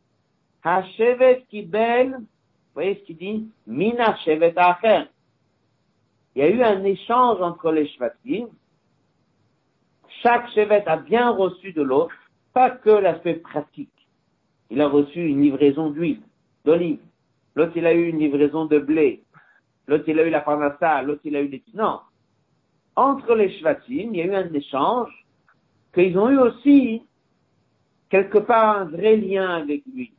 [0.63, 3.49] Hashevet Kibel, vous voyez ce qu'il dit?
[3.67, 5.05] Mina Shevet Acher.
[6.35, 8.49] Il y a eu un échange entre les Shvatim.
[10.23, 12.15] Chaque Shevet a bien reçu de l'autre,
[12.53, 13.91] pas que l'aspect pratique.
[14.71, 16.23] Il a reçu une livraison d'huile,
[16.65, 17.01] d'olive.
[17.57, 19.25] L'autre, il a eu une livraison de blé.
[19.89, 21.03] L'autre, il a eu la parnassa.
[21.03, 21.63] L'autre, il a eu des...
[21.75, 22.01] Non.
[22.95, 25.11] Entre les Shvatim, il y a eu un échange
[25.93, 27.03] qu'ils ont eu aussi
[28.09, 30.13] quelque part un vrai lien avec lui.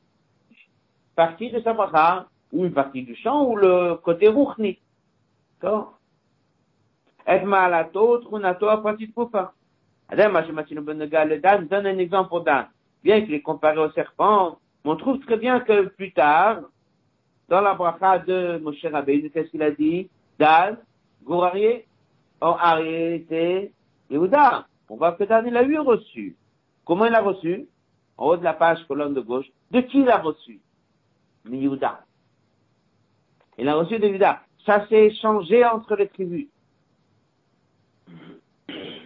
[1.16, 4.80] Partie de sa ou une partie du champ, ou le côté rouchni.
[7.28, 9.54] Et malato, trunato, apprenti de poupa.
[10.10, 12.68] Adam, le Dan, donne un exemple pour Dan.
[13.04, 16.62] Bien qu'il est comparé au serpent, on trouve très bien que plus tard,
[17.48, 20.10] dans la bracha de Moshe Rabbeinu, qu'est-ce qu'il a dit?
[20.38, 20.78] Dan,
[21.24, 21.86] Gourarié,
[22.42, 23.72] Arié était
[24.10, 24.66] Yehuda.
[24.90, 26.36] On voit que Dan, il a eu reçu.
[26.84, 27.68] Comment il a reçu?
[28.18, 29.48] En haut de la page, colonne de gauche.
[29.70, 30.60] De qui il a reçu?
[31.50, 32.02] Yehuda.
[33.58, 34.42] Il a reçu de Yehuda.
[34.66, 36.48] Ça s'est échangé entre les tribus.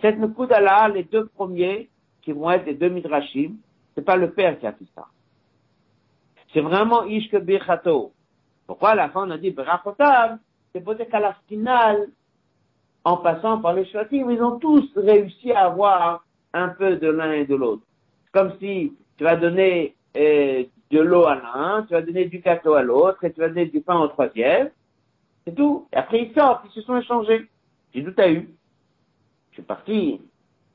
[0.01, 1.89] Cette Nukudala, les deux premiers,
[2.21, 3.55] qui vont être les deux Midrashim,
[3.93, 5.05] c'est pas le père qui a fait ça.
[6.53, 8.13] C'est vraiment Ishke Birchato.
[8.67, 10.37] Pourquoi à la fin on a dit Berachotav?
[10.73, 12.07] C'est pour dire qu'à la finale,
[13.03, 17.31] en passant par les Shvatim, ils ont tous réussi à avoir un peu de l'un
[17.33, 17.83] et de l'autre.
[18.31, 22.73] Comme si tu vas donner euh, de l'eau à l'un, tu vas donner du gâteau
[22.73, 24.69] à l'autre, et tu vas donner du pain au troisième.
[25.45, 25.87] C'est tout.
[25.93, 27.47] Et après, ils sortent, ils se sont échangés.
[27.93, 28.49] J'ai tout à eu.
[29.55, 30.21] Je suis parti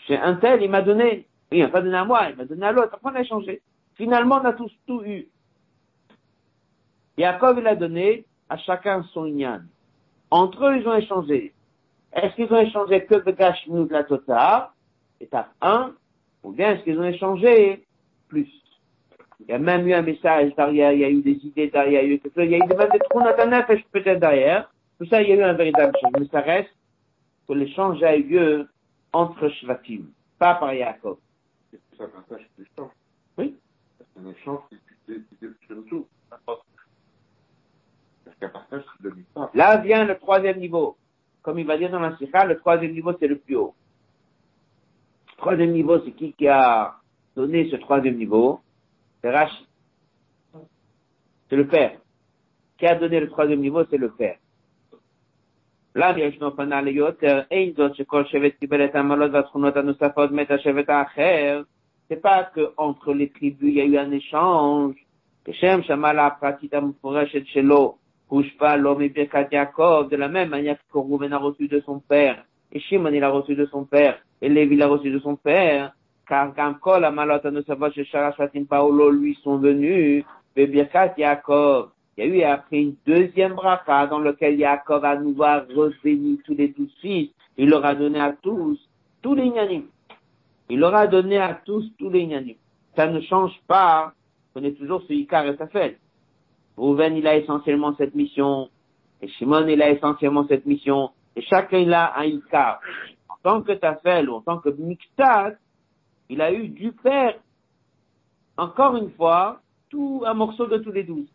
[0.07, 1.27] chez un tel, il m'a donné.
[1.53, 2.95] Il m'a pas donné à moi, il m'a donné à l'autre.
[2.95, 3.61] Après, on a échangé.
[3.97, 5.29] Finalement, on a tous tout eu.
[7.19, 9.61] Yaakov, il a donné à chacun son ignan.
[10.31, 11.53] Entre eux, ils ont échangé.
[12.15, 14.73] Est-ce qu'ils ont échangé que de Gashmut de la Tota,
[15.21, 15.93] étape 1,
[16.45, 17.85] ou bien est-ce qu'ils ont échangé
[18.29, 18.49] plus?
[19.41, 22.03] Il y a même eu un message derrière, il y a eu des idées derrière,
[22.03, 23.21] il y a eu, il y a eu même des trous
[23.93, 24.71] peut-être derrière.
[24.99, 26.13] Tout ça, il y a eu un véritable échange.
[26.19, 26.71] Mais ça reste
[27.47, 28.69] que l'échange a eu lieu
[29.13, 30.07] entre Shvatim,
[30.39, 31.19] pas par Yaakov.
[31.71, 32.03] C'est
[32.79, 32.91] un.
[33.39, 33.57] Oui.
[33.99, 34.79] C'est un échange qui
[35.89, 36.07] tout.
[36.47, 36.63] Parce
[38.39, 39.51] qu'un.
[39.55, 40.97] Là vient le troisième niveau.
[41.43, 43.75] Comme il va dire dans la Sikha, le troisième niveau, c'est le plus haut.
[45.33, 46.97] Le troisième niveau, c'est qui qui a
[47.35, 48.61] donné ce troisième niveau?
[49.21, 49.67] C'est Rashi.
[51.49, 51.99] C'est le père.
[52.79, 54.39] Qui a donné le troisième niveau, c'est le père.
[55.96, 60.90] למה ישנו פנה ליותר, אין זאת שכל שבט קיבל את העמלות והתכונות הנוספות מת השבט
[60.90, 61.62] האחר,
[62.10, 64.96] c'est pas que entre les tribus il y a eu un échange,
[65.46, 67.96] כשם שהמעלה הפרטית המפורשת שלו
[68.28, 72.44] הושפע לא מברכת יעקב, de la même manière que Rouven a reçu de son père,
[72.72, 75.94] et Shimon il a reçu de son père, et Lévi l'a reçu de son père,
[76.28, 80.24] car quand Kol Amalot Anusavot chez Sharashatim Paolo lui sont venus,
[80.56, 81.90] Bebirkat Yaakov,
[82.23, 86.37] il y a eu après une deuxième bracha dans lequel Yaakov à nouveau a revenu
[86.45, 88.79] tous les douze fils, il leur a donné à tous,
[89.23, 89.85] tous les Nyanim.
[90.69, 92.57] Il leur a donné à tous, tous les Nyanim.
[92.95, 94.13] Ça ne change pas,
[94.55, 95.99] on est toujours ce Icar et fête.
[96.77, 98.69] Rouven, il a essentiellement cette mission,
[99.23, 102.81] et Shimon, il a essentiellement cette mission, et chacun il a un Icar.
[103.31, 105.55] En tant que Tafel ou en tant que Miktat,
[106.29, 107.37] il a eu du père,
[108.59, 111.27] encore une fois, tout un morceau de tous les douze.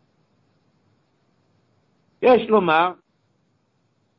[2.22, 2.96] Yesh Lomar,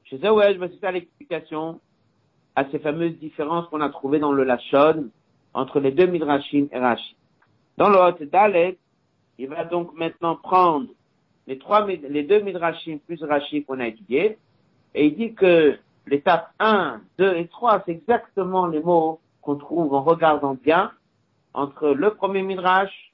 [0.03, 1.79] chez Zawel, je vais citer l'explication
[2.55, 5.09] à ces fameuses différences qu'on a trouvées dans le Lachon
[5.55, 7.15] entre les deux Midrashim et Rashi.
[7.77, 8.77] Dans le Hot Dalet,
[9.39, 10.87] il va donc maintenant prendre
[11.47, 14.37] les trois, deux Midrashim plus Rashi qu'on a étudiés,
[14.93, 19.93] et il dit que l'étape 1, 2 et 3, c'est exactement les mots qu'on trouve
[19.95, 20.91] en regardant bien
[21.55, 23.11] entre le premier Midrash,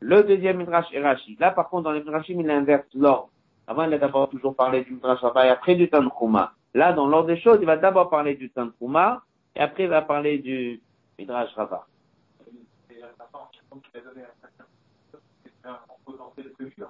[0.00, 1.36] le deuxième Midrash et Rashi.
[1.40, 3.30] Là, par contre, dans les Midrashim, il inverse l'ordre.
[3.68, 6.54] Avant, il a d'abord toujours parlé du Midrash Rabbah et après du Tanchuma.
[6.72, 9.22] Là, dans l'ordre des choses, il va d'abord parler du Tanchuma
[9.54, 10.80] et après il va parler du
[11.18, 11.50] Midrash.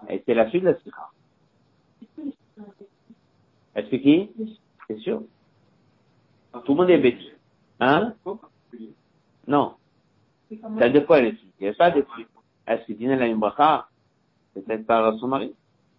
[0.09, 1.11] Et c'est la suite de la Sikha.
[3.75, 4.31] Est-ce qui?
[4.87, 5.23] C'est sûr.
[6.65, 7.27] Tout le monde est bêtu.
[7.81, 8.15] Hein?
[9.49, 9.75] Non.
[10.79, 12.05] Ça quoi elle est Il n'y a pas de
[12.69, 13.89] Est-ce que Dina a une bracha
[14.55, 15.55] Peut-être par son mari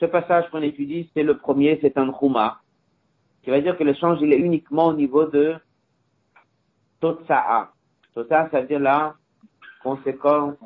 [0.00, 2.62] Ce passage qu'on étudie, c'est le premier, c'est un Khuma,
[3.42, 5.56] qui veut dire que l'échange, il est uniquement au niveau de
[7.00, 7.70] Totsa'a.
[8.14, 9.14] Totsa'a, ça veut dire la
[9.82, 10.56] conséquence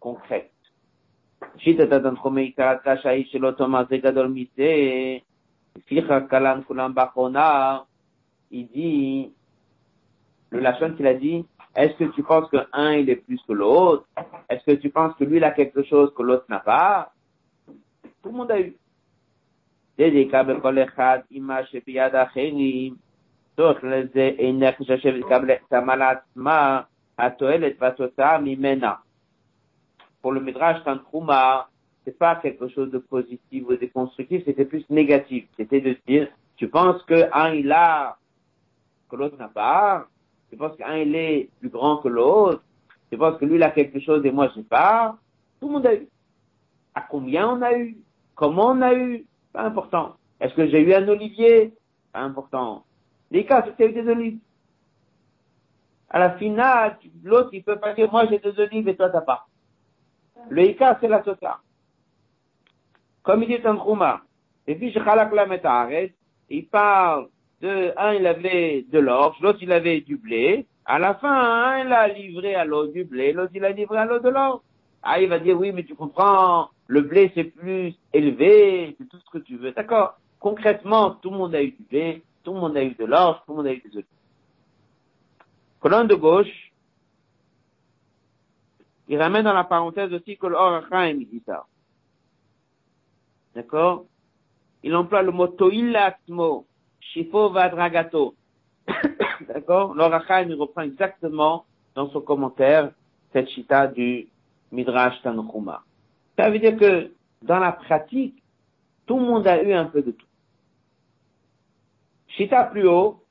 [0.00, 0.50] concrète.
[1.64, 1.76] Il
[8.68, 9.32] dit,
[10.50, 11.44] le Lachon qu'il a dit,
[11.76, 14.06] est-ce que tu penses que un il est plus que l'autre?
[14.48, 17.11] Est-ce que tu penses que lui il a quelque chose que l'autre n'a pas?
[18.22, 18.74] tout le monde a eu.
[30.22, 31.68] Pour le Midrash, Tantrouma,
[32.04, 35.46] c'est pas quelque chose de positif ou de constructif, c'était plus négatif.
[35.56, 38.16] C'était de dire, tu penses que un il a,
[39.10, 40.06] que l'autre n'a pas,
[40.50, 42.62] tu penses qu'un il est plus grand que l'autre,
[43.10, 45.16] tu penses que lui il a quelque chose et moi j'ai pas.
[45.60, 46.08] Tout le monde a eu.
[46.94, 47.96] À combien on a eu?
[48.34, 49.26] Comment on a eu?
[49.52, 50.16] Pas important.
[50.40, 51.72] Est-ce que j'ai eu un olivier?
[52.12, 52.84] Pas important.
[53.30, 54.38] Les cas, c'est des olives.
[56.10, 59.22] À la finale, l'autre, il peut pas dire, moi j'ai deux olives et toi t'as
[59.22, 59.46] pas.
[60.50, 61.60] Le c'est la Tota.
[63.22, 64.20] Comme il dit un Chouma,
[64.66, 66.12] et puis je chalak la metaret,
[66.50, 67.28] il parle
[67.62, 71.84] de, un il avait de l'orge, l'autre il avait du blé, à la fin, un
[71.84, 74.60] il a livré à l'autre du blé, l'autre il a livré à l'autre de l'orge.
[75.02, 79.18] Ah, il va dire, oui, mais tu comprends, le blé c'est plus élevé, c'est tout
[79.18, 79.72] ce que tu veux.
[79.72, 80.18] D'accord.
[80.38, 83.38] Concrètement, tout le monde a eu du blé, tout le monde a eu de l'orge,
[83.46, 84.06] tout le monde a eu des olives.
[85.80, 86.72] Colonne de gauche,
[89.08, 91.64] il ramène dans la parenthèse aussi que l'Orachaim, dit ça.
[93.54, 94.04] D'accord
[94.82, 96.66] Il emploie le mot to'ilatmo,
[97.00, 98.34] shifo vadragato.
[99.48, 101.64] D'accord L'Orachaim, il reprend exactement
[101.94, 102.92] dans son commentaire
[103.32, 104.28] cette chita du
[104.70, 105.82] Midrash Tanchuma.
[106.36, 107.12] Ça veut dire que
[107.42, 108.42] dans la pratique,
[109.06, 110.26] tout le monde a eu un peu de tout.
[112.28, 113.22] Chita plus haut,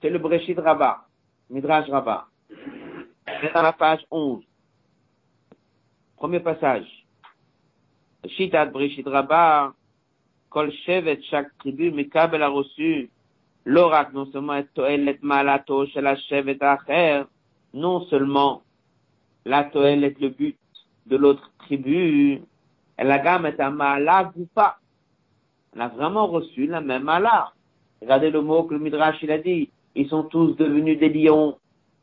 [0.00, 1.06] c'est le Breshid Rabbah,
[1.50, 2.26] Midrash Rabbah.
[2.48, 4.42] C'est dans la page 11.
[6.16, 6.86] Premier passage.
[8.26, 9.72] Shitat Brishit Rabbah,
[10.50, 13.10] Kol Shevet, chaque tribu, Mikabel a reçu,
[13.64, 17.24] l'oracle, non seulement est Toelet Malato Shevet Acher,
[17.74, 18.62] non seulement
[19.44, 20.56] la Toelet, le but
[21.08, 22.40] de l'autre tribu,
[22.96, 24.78] elle a gamme est un Mala Goupa.
[25.74, 27.52] Elle a vraiment reçu la même Mala.
[28.00, 29.70] Regardez le mot que le Midrash il a dit.
[29.94, 31.58] Ils sont tous devenus des lions.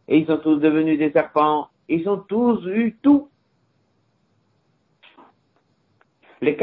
[0.07, 1.67] Et ils sont tous devenus des serpents.
[1.89, 3.29] Ils ont tous eu tout.
[6.41, 6.59] C'est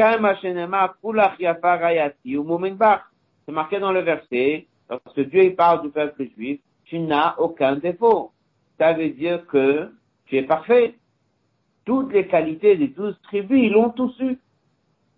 [3.51, 8.31] marqué dans le verset, lorsque Dieu parle du peuple juif, tu n'as aucun défaut.
[8.79, 9.91] Ça veut dire que
[10.25, 10.95] tu es parfait.
[11.85, 14.37] Toutes les qualités des douze tribus, ils l'ont tous eu.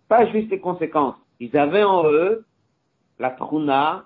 [0.08, 1.16] Pas juste les conséquences.
[1.40, 2.44] Ils avaient en eux
[3.18, 4.04] la truna,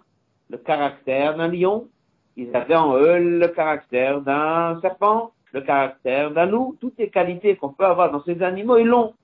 [0.50, 1.88] le caractère d'un lion.
[2.36, 6.76] Ils avaient en eux le caractère d'un serpent, le caractère d'un loup.
[6.80, 9.14] Toutes les qualités qu'on peut avoir dans ces animaux, ils l'ont.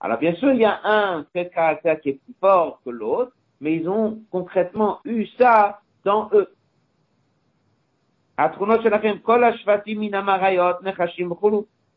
[0.00, 2.90] Alors bien sûr, il y a un trait de caractère qui est plus fort que
[2.90, 6.48] l'autre, mais ils ont concrètement eu ça dans eux.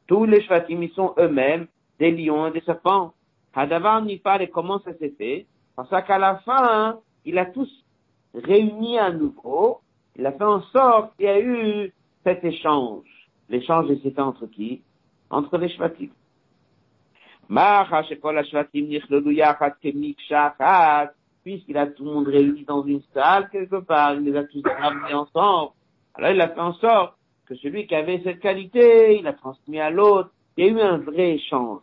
[0.07, 1.67] Tous les shvatim, ils sont eux-mêmes
[1.99, 3.13] des lions et des serpents.
[3.53, 5.45] Hadavar parle et comment ça s'est fait.
[5.75, 7.69] Parce qu'à la fin, il a tous
[8.33, 9.81] réuni à nouveau.
[10.15, 11.93] Il a fait en sorte qu'il y a eu
[12.23, 13.05] cet échange.
[13.49, 14.81] L'échange, c'était entre qui?
[15.29, 16.09] Entre les shvatim.
[21.43, 24.61] Puisqu'il a tout le monde réuni dans une salle quelque part, il les a tous
[24.63, 25.71] ramenés ensemble.
[26.13, 27.16] Alors il a fait en sorte
[27.47, 30.31] que celui qui avait cette qualité, il a transmis à l'autre.
[30.57, 31.81] Il y a eu un vrai échange.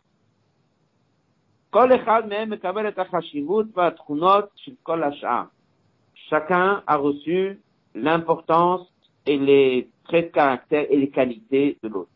[6.29, 7.59] Chacun a reçu
[7.95, 8.87] l'importance
[9.25, 12.11] et les traits de caractère et les qualités de l'autre.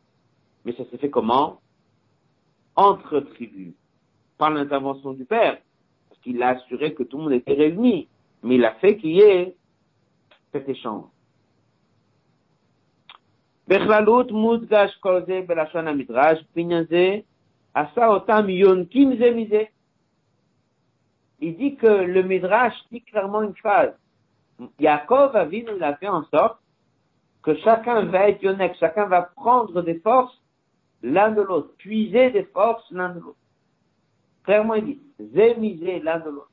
[0.63, 1.59] Mais ça s'est fait comment?
[2.75, 3.73] Entre tribus,
[4.37, 5.57] par l'intervention du Père,
[6.07, 8.07] parce qu'il a assuré que tout le monde était réuni,
[8.43, 9.55] mais il a fait qu'il y ait
[10.53, 11.05] cet échange.
[13.68, 17.16] בכללות מודגש כל זה בלשון המדרש, בעניין זה
[17.74, 19.62] עשה אותם יונקים זה מזה.
[21.40, 23.92] Il dit que le Midrash dit clairement une phrase.
[24.78, 26.58] Yaakov Avinu, il a fait en sorte
[27.42, 30.40] que chacun va être yonek, chacun va prendre des forces
[31.02, 33.38] l'un de l'autre, puiser des forces l'un de l'autre.
[34.44, 35.00] Clairement, il dit,
[35.34, 36.50] zémiser l'un de l'autre.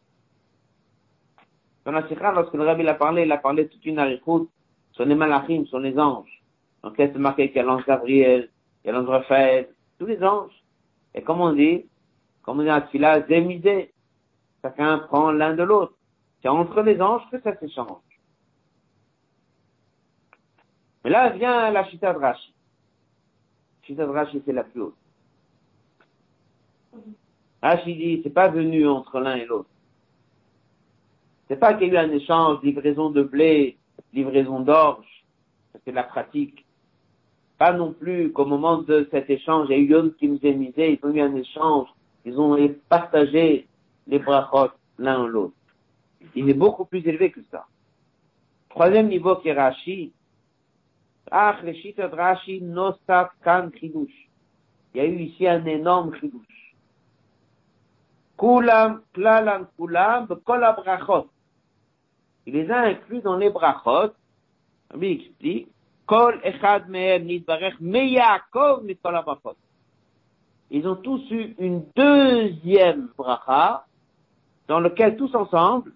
[1.86, 4.50] Dans la Sikha, lorsque le Rabbi a parlé, il a parlé toute une arichoute
[4.92, 6.35] sur les malachim, sur les anges.
[6.87, 8.49] Donc, là, c'est marqué qu'il y a l'ange Gabriel,
[8.84, 9.68] il y a l'ange Raphaël,
[9.99, 10.53] tous les anges.
[11.16, 11.84] Et comme on dit,
[12.43, 13.93] comme on dit à Tfila, zémisé.
[14.62, 15.95] Chacun prend l'un de l'autre.
[16.41, 17.99] C'est entre les anges que ça s'échange.
[21.03, 22.55] Mais là vient la chita de Rashi.
[23.82, 24.97] Chita de Rashi, c'est la plus haute.
[27.62, 29.70] Rashi dit, c'est pas venu entre l'un et l'autre.
[31.49, 33.76] C'est pas qu'il y a eu un échange, livraison de blé,
[34.12, 35.16] livraison d'orge,
[35.84, 36.66] c'est la pratique.
[37.59, 40.39] Pas non plus qu'au moment de cet échange, il y a eu Yom qui nous
[40.43, 41.89] misé, ils ont eu un échange,
[42.25, 42.57] ils ont
[42.89, 43.67] partagé
[44.07, 45.55] les brachot l'un l'autre.
[46.35, 47.67] Il est beaucoup plus élevé que ça.
[48.71, 50.13] Troisième niveau qui est Rashi.
[51.31, 51.57] Ah,
[52.13, 54.29] Rashi, Nosaf Kan Chidush.
[54.95, 56.75] Il y a eu ici un énorme Chidush.
[58.39, 61.29] Kulam, Klalam, Kulam, Kol brachot.
[62.47, 64.13] Il les a inclus dans les brachot.
[64.95, 65.69] Lui explique
[70.71, 73.87] ils ont tous eu une deuxième bracha,
[74.69, 75.93] dans lequel tous ensemble,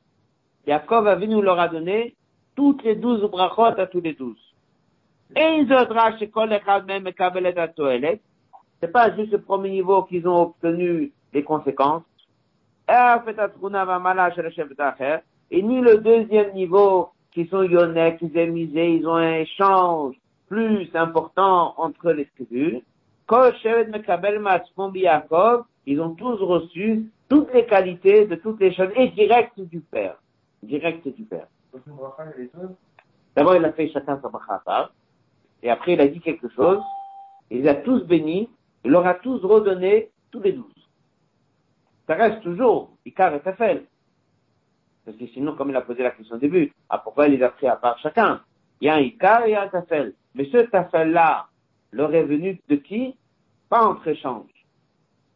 [0.67, 2.17] Yaakov a venu leur a donné
[2.57, 4.37] toutes les douze brachot à tous les douze.
[5.37, 5.65] Et
[8.81, 12.03] c'est pas juste le premier niveau qu'ils ont obtenu les conséquences.
[12.89, 12.95] Et
[15.63, 20.17] ni le deuxième niveau qui sont Yonek, qui misé, ils ont un échange
[20.49, 22.83] plus important entre les tribus.
[25.87, 30.17] Ils ont tous reçu toutes les qualités de toutes les choses et direct du Père.
[30.63, 31.47] Direct du Père.
[33.37, 34.91] D'abord, il a fait chacun sa bracha
[35.63, 36.81] et après il a dit quelque chose,
[37.51, 38.49] il les a tous bénis,
[38.85, 40.89] il leur a tous redonné tous les douze.
[42.07, 43.85] Ça reste toujours, Icar et Tafel.
[45.05, 47.43] Parce que sinon, comme il a posé la question au début, ah, pourquoi il les
[47.43, 48.43] a pris à part chacun?
[48.81, 50.15] Il y a un Ikar et il y a un Tafel.
[50.35, 51.49] Mais ce Tafel-là,
[51.93, 53.17] est venu de qui?
[53.69, 54.51] Pas entre échange.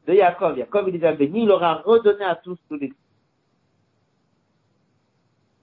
[0.07, 0.59] De Yaakov.
[0.59, 2.93] Yaakov, il les a bénis, il leur a redonné à tous tous les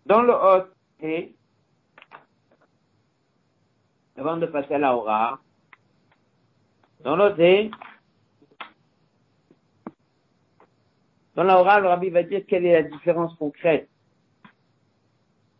[0.05, 0.67] Dans le Hot,
[1.01, 1.35] et,
[4.17, 5.39] avant de passer à la Hora,
[7.03, 7.71] dans l'Oté,
[11.35, 13.87] dans la le Rabbi va dire quelle est la différence concrète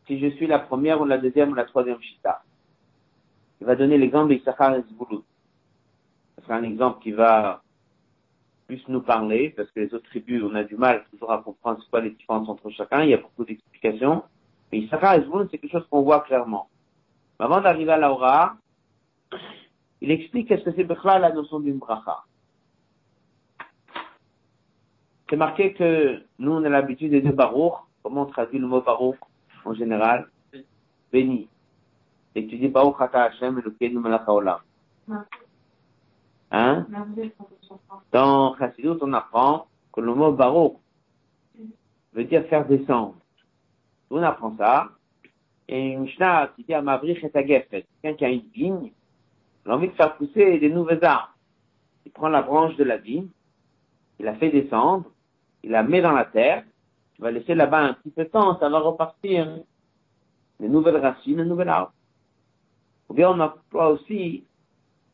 [0.08, 2.44] si je suis la première ou la deuxième ou la troisième Shita.
[3.62, 5.24] Il va donner l'exemple d'Issachar et Zbouloud.
[6.36, 7.62] Ce sera un exemple qui va
[8.68, 11.82] plus nous parler, parce que les autres tribus, on a du mal toujours à comprendre
[11.82, 14.24] ce quoi les différences entre chacun, il y a beaucoup d'explications.
[14.72, 16.70] Mais Issachar et c'est quelque chose qu'on voit clairement.
[17.40, 18.56] Mais avant d'arriver à l'aura,
[20.02, 22.24] il explique qu'est-ce que c'est la notion d'une bracha.
[25.32, 27.76] C'est marqué que nous, on a l'habitude de dire Baruch.
[28.04, 29.16] Comment on traduit le mot Baruch
[29.64, 30.28] en général?
[31.10, 31.48] Béni.
[32.36, 34.60] Et tu dis Baruch Ata Hashem Elokeinu Melech Haolam.
[36.52, 36.86] Hein?
[38.12, 40.74] Dans Chassidut, on apprend que le mot Baruch
[42.12, 43.16] veut dire faire descendre.
[44.10, 44.90] On apprend ça.
[45.70, 48.92] Et une Mishnah qui dit à Mavrich et Agefet, quelqu'un qui a une vigne,
[49.66, 51.34] il a envie de faire pousser des nouvelles arbres.
[52.06, 53.30] Il prend la branche de la vigne,
[54.20, 55.06] il la fait descendre,
[55.64, 56.64] il la met dans la terre,
[57.16, 59.48] tu vas laisser là-bas un petit peu de temps, ça va repartir.
[60.60, 61.94] Les nouvelles racines, les nouvel arbre.
[63.10, 64.46] Ou bien on emploie aussi,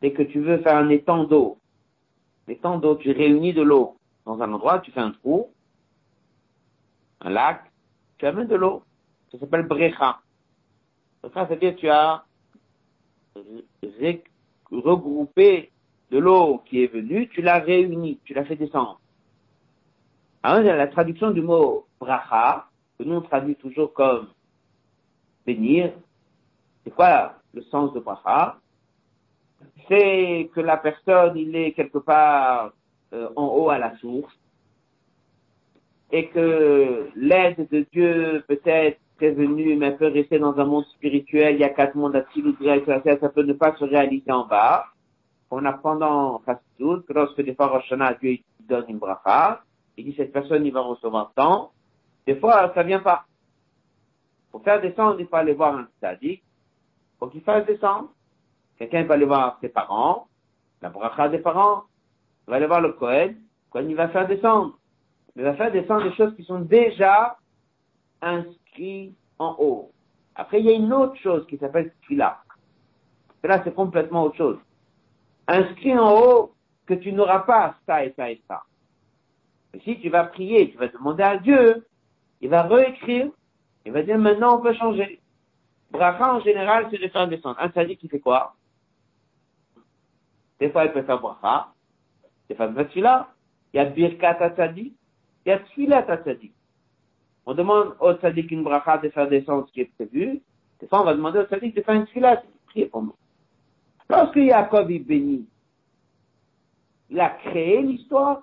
[0.02, 1.58] dès que tu veux faire un étang d'eau,
[2.48, 5.50] l'étang d'eau, tu réunis de l'eau dans un endroit, tu fais un trou,
[7.22, 7.64] un lac,
[8.18, 8.84] tu amènes de l'eau.
[9.32, 10.20] Ça s'appelle brecha.
[11.22, 12.24] Brecha, c'est-à-dire tu as
[14.72, 15.72] regroupé
[16.12, 19.00] de l'eau qui est venue, tu l'as réunie, tu l'as fait descendre.
[20.50, 22.68] Alors, la traduction du mot bracha,
[22.98, 24.28] que nous on traduit toujours comme
[25.46, 25.92] bénir,
[26.86, 28.56] c'est quoi le sens de bracha?
[29.90, 32.72] C'est que la personne, il est quelque part
[33.12, 34.34] euh, en haut à la source,
[36.14, 41.56] et que l'aide de Dieu peut-être est venue, mais peut rester dans un monde spirituel,
[41.56, 44.86] il y a quatre mondes à ça peut ne pas se réaliser en bas.
[45.52, 47.92] On apprend dans Chassidut que lorsque des fois Rosh
[48.22, 49.62] Dieu donne une bracha,
[49.98, 51.72] il dit cette personne, il va recevoir tant.
[52.26, 53.26] Des fois, ça vient pas.
[54.52, 56.44] Pour faire descendre, il faut aller voir un sadique.
[57.20, 58.10] Faut qu'il fasse descendre.
[58.78, 60.28] Quelqu'un va aller voir ses parents,
[60.82, 61.84] la bracha des parents.
[62.48, 63.38] Il va aller voir le Kohen.
[63.72, 64.78] Quand il va faire descendre.
[65.36, 67.38] Il va faire descendre des choses qui sont déjà
[68.22, 69.92] inscrites en haut.
[70.36, 72.40] Après, il y a une autre chose qui s'appelle Tfila.
[73.44, 74.58] Là, c'est complètement autre chose.
[75.48, 76.54] Inscrit en haut
[76.86, 78.64] que tu n'auras pas ça et ça et ça.
[79.78, 81.86] Et si tu vas prier, tu vas demander à Dieu,
[82.42, 83.30] il va réécrire,
[83.86, 85.20] il va dire maintenant on peut changer.
[85.92, 87.58] Bracha en général, c'est de faire descendre.
[87.60, 88.56] Un sadique qui fait quoi?
[90.60, 91.68] Des fois il peut faire bracha,
[92.50, 93.28] des fois il peut faire.
[93.74, 94.94] Il y a birkat tzadik,
[95.46, 96.54] il y a tfilat tzadik.
[97.46, 100.42] On demande au tzadik une bracha de faire descendre ce qui est prévu.
[100.80, 103.16] Des fois on va demander au tzadik de faire une tfilat, prier pour nous.
[104.10, 105.48] Lorsque Jacob est béni,
[107.12, 108.42] il a créé l'histoire,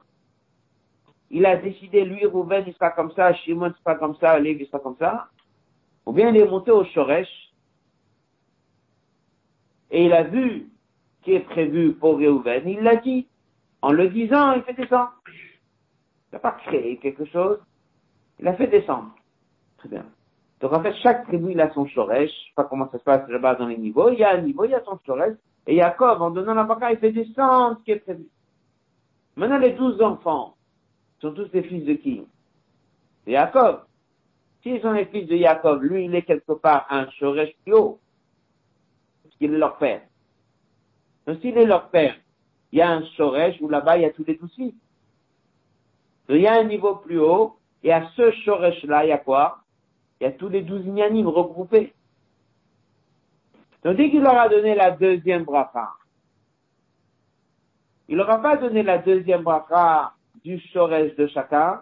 [1.31, 4.65] il a décidé, lui, Rouven, il sera comme ça, Shimon, il sera comme ça, Lévi,
[4.65, 5.29] il sera comme ça.
[6.07, 7.29] Ou bien il est monté au Shoresh,
[9.91, 10.69] et il a vu
[11.23, 13.29] qui est prévu pour Réhouven, il l'a dit.
[13.81, 15.13] En le disant, il fait descendre.
[15.27, 17.59] Il n'a pas créé quelque chose,
[18.41, 19.15] il a fait descendre.
[19.79, 20.05] Très bien.
[20.61, 23.05] Donc en fait, chaque tribu, il a son Shoresh, je sais pas comment ça se
[23.05, 25.37] passe là-bas dans les niveaux, il y a un niveau, il y a son Shoresh,
[25.67, 28.27] et Jacob, en donnant la il fait descendre ce qui est prévu.
[29.37, 30.54] Maintenant, les douze enfants,
[31.25, 32.27] sont tous les fils de qui?
[33.27, 33.85] De Jacob.
[34.63, 37.99] S'ils sont les fils de Jacob, lui, il est quelque part un Shoresh plus haut,
[39.23, 40.03] parce qu'il est leur père?
[41.27, 42.17] Donc s'il est leur père,
[42.73, 44.75] il y a un Shoresh où là-bas, il y a tous les douze fils.
[46.29, 49.61] il y a un niveau plus haut, et à ce Shoresh-là, il y a quoi?
[50.21, 51.93] Il y a tous les douze Inyanim regroupés.
[53.83, 55.91] Donc dès qu'il leur a donné la deuxième bracha,
[58.09, 60.14] il leur a pas donné la deuxième bracha
[60.45, 61.81] du Shoresh de chacun,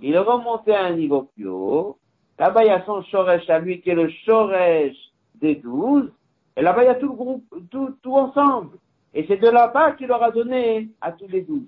[0.00, 1.98] il est remonté à un niveau plus haut.
[2.38, 4.96] Là-bas, il y a son Shoresh à lui qui est le Shoresh
[5.34, 6.10] des douze.
[6.56, 8.78] Et là-bas, il y a tout le groupe, tout, tout ensemble.
[9.14, 11.66] Et c'est de là-bas qu'il leur donné à tous les douze.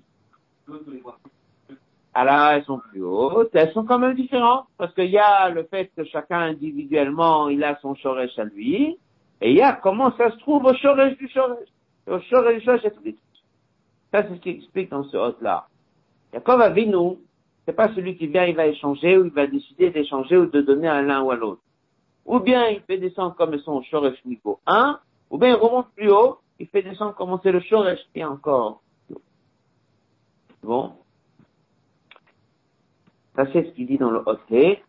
[2.13, 5.63] Alors, elles sont plus hautes, elles sont quand même différentes, parce qu'il y a le
[5.63, 8.97] fait que chacun individuellement, il a son Shoresh à lui,
[9.41, 11.67] et il y a comment ça se trouve au Shoresh du Shoresh.
[12.07, 13.17] Au Shoresh du Shoresh, tous les
[14.13, 15.67] Ça, c'est ce qui explique dans ce hôte-là.
[16.35, 17.17] Yaakov Avinu,
[17.65, 20.59] c'est pas celui qui vient, il va échanger, ou il va décider d'échanger ou de
[20.59, 21.61] donner à l'un ou à l'autre.
[22.25, 26.11] Ou bien il fait descendre comme son Shoresh niveau 1, ou bien il remonte plus
[26.11, 28.81] haut, il fait descendre comme c'est le Shoresh qui encore.
[30.61, 30.91] Bon.
[33.37, 34.83] Ça c'est ce qu'il dit dans le Hoté.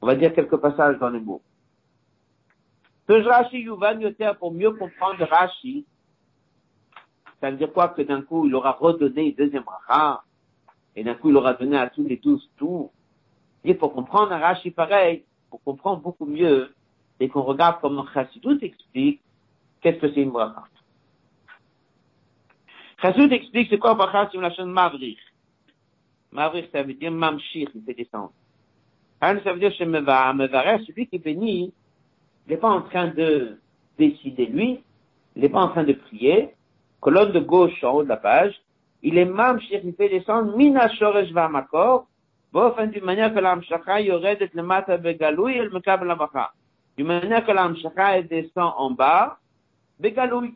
[0.00, 1.42] On va dire quelques passages dans les mots.
[3.06, 5.84] Que Rashi Yuvan Yoter pour mieux comprendre Rashi,
[7.42, 10.22] ça veut dire quoi que d'un coup il aura redonné une deuxième racha,
[10.96, 12.90] et d'un coup il aura donné à tous les douze tout.
[13.64, 16.74] Il faut comprendre Rashi pareil, pour comprendre beaucoup mieux,
[17.20, 19.20] et qu'on regarde comment Chassidut explique
[19.80, 20.64] qu'est-ce que c'est une bracha.
[23.00, 25.18] Chassidut explique c'est quoi bracha sur la chaîne Mavrich.
[26.32, 28.32] Mavrich ça veut dire mamshir, il fait descendre.
[29.22, 31.72] Han, ça veut dire chez Meva, Meva, celui qui bénit,
[32.46, 33.58] il n'est pas en train de
[33.96, 34.82] décider lui,
[35.34, 36.50] il n'est pas en train de prier,
[37.00, 38.54] colonne de gauche en haut de la page,
[39.03, 42.05] il est même il fait descendre mina shoresh va makor,
[42.53, 46.45] באופן d'une manière que l'amshaka יורדת למטה בגלוי אל מקבל הברכה.
[46.97, 49.37] D'une manière que l'amshaka elle descend en bas,
[49.99, 50.53] בגלוי.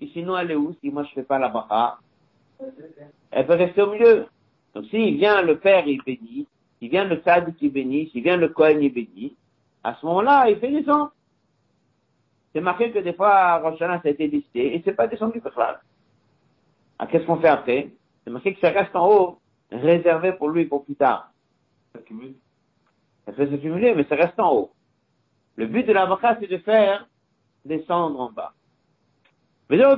[0.00, 1.98] Et sinon, elle est où si moi je fais pas la bracha
[3.30, 4.26] Elle peut rester au milieu.
[4.74, 6.46] Donc s'il vient le père, il bénit.
[6.78, 8.08] S'il vient le tzaddik, il bénit.
[8.10, 9.36] S'il vient le kohen, il bénit.
[9.84, 11.12] À ce moment-là, il fait descendre.
[12.52, 15.40] C'est marqué que des fois, Rosh Hashanah, ça a été décidé et c'est pas descendu
[15.40, 15.80] pour ça.
[16.97, 17.91] Ah, qu'est-ce qu'on fait après?
[18.23, 19.39] C'est marqué que ça reste en haut,
[19.71, 21.31] réservé pour lui pour plus tard.
[21.93, 22.35] Ça cumule.
[23.25, 24.71] Ça peut se cumuler, mais ça reste en haut.
[25.55, 27.07] Le but de la bracha, c'est de faire
[27.63, 28.53] descendre en bas.
[29.69, 29.97] Mais là,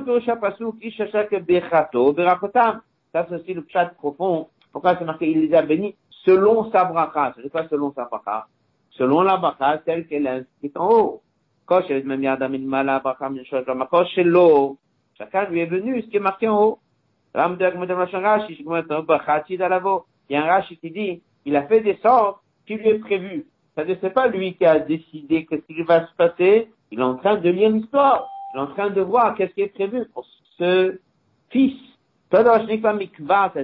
[3.12, 4.48] Ça, c'est aussi le chat profond.
[4.72, 7.34] Pourquoi c'est marqué, il les a bénis selon sa bracha.
[7.42, 8.46] C'est quoi selon sa bracha?
[8.90, 11.22] Selon la bracha, celle qu'elle est en haut.
[15.18, 16.78] Chacun lui est venu, ce qui est marqué en haut.
[17.34, 17.40] Il
[20.30, 23.46] y a un Rashi qui dit, il a fait descendre ce qui lui est prévu.
[23.74, 26.68] C'est-à-dire, c'est pas lui qui a décidé qu'est-ce qui va se passer.
[26.90, 28.28] Il est en train de lire l'histoire.
[28.52, 30.26] Il est en train de voir qu'est-ce qui est prévu pour
[30.58, 30.98] ce
[31.50, 31.78] fils.
[32.30, 32.58] Ça a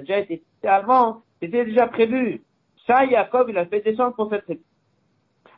[0.01, 2.43] déjà été avant, c'était déjà prévu.
[2.87, 4.47] Ça, Jacob, il a fait descendre pour cette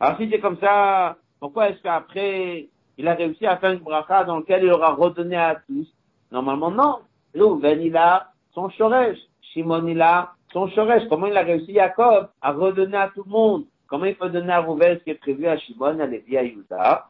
[0.01, 4.25] Alors, si c'est comme ça, pourquoi est-ce qu'après, il a réussi à faire une bracha
[4.25, 5.87] dans lequel il aura redonné à tous?
[6.33, 6.99] Normalement, non.
[7.41, 9.19] Rouven, il a son Shoresh.
[9.53, 11.09] Shimon, il a son Shoresh.
[11.09, 13.65] Comment il a réussi, Jacob, à redonner à tout le monde?
[13.87, 16.43] Comment il peut donner à Rouven ce qui est prévu à Shimon, à Lévi, à
[16.43, 17.09] Yuda?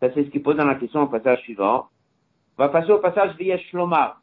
[0.00, 1.88] Ça, c'est ce qu'il pose dans la question au passage suivant.
[2.58, 4.20] On va passer au passage de Yesh Lomar.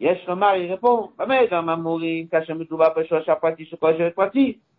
[0.00, 1.10] Yesh Lomar, il répond,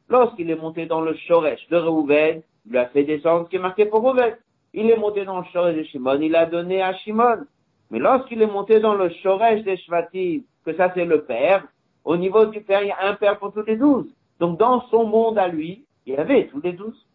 [0.09, 3.55] Lorsqu'il est monté dans le Shoresh de Reuven, il lui a fait descendre ce qui
[3.57, 4.35] est marqué pour Reuven.
[4.73, 7.45] Il est monté dans le Shoresh de Shimon, il a donné à Shimon.
[7.91, 11.65] Mais lorsqu'il est monté dans le Shoresh des Shvatim, que ça c'est le père,
[12.03, 14.07] au niveau du père, il y a un père pour tous les douze.
[14.39, 17.05] Donc dans son monde à lui, il y avait tous les douze.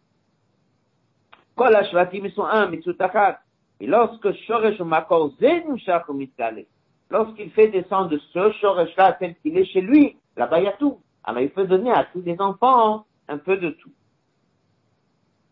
[1.55, 3.39] Kol Shvatim, ils sont un, Mitsutakat.
[3.79, 6.05] Et lorsque Shoresh Makor Zenu Shach
[7.09, 10.73] lorsqu'il fait descendre de ce Shoresh-là tel qu'il est chez lui, là-bas il y a
[10.73, 10.99] tout.
[11.23, 13.91] Alors il peut donner à tous les enfants un peu de tout.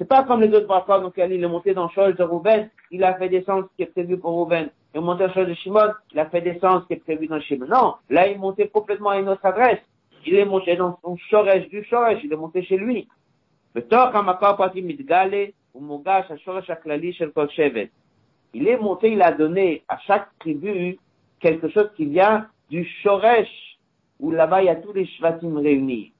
[0.00, 2.70] C'est pas comme les autres brachot, donc il est monté dans le Shol de Rouven,
[2.90, 4.70] il a fait des sens qui est prévu pour Rouven.
[4.94, 7.26] Il est monté dans Shol de Shimon, il a fait des sens qui est prévu
[7.26, 7.66] dans Shimon.
[7.66, 9.80] Non, là il est monté complètement à une autre adresse.
[10.24, 13.08] Il est monté dans son Shoresh du Shoresh, il est monté chez lui.
[13.74, 13.82] Il
[18.68, 20.98] est monté, il a donné à chaque tribu
[21.40, 23.76] quelque chose qui vient du Shoresh,
[24.18, 26.14] où là-bas il y a tous les Shvatim réunis.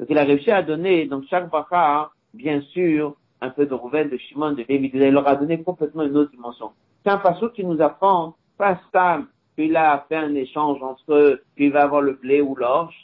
[0.00, 3.74] Donc il a réussi à donner dans chaque bracha, hein, bien sûr, un peu de
[3.74, 6.72] Rouven, de Shimon, de Lévi, il leur a donné complètement une autre dimension.
[7.04, 11.42] C'est un passage qui nous apprend, pas Stam, qu'il a fait un échange entre eux,
[11.56, 12.94] qu'il va avoir le blé ou l'orge.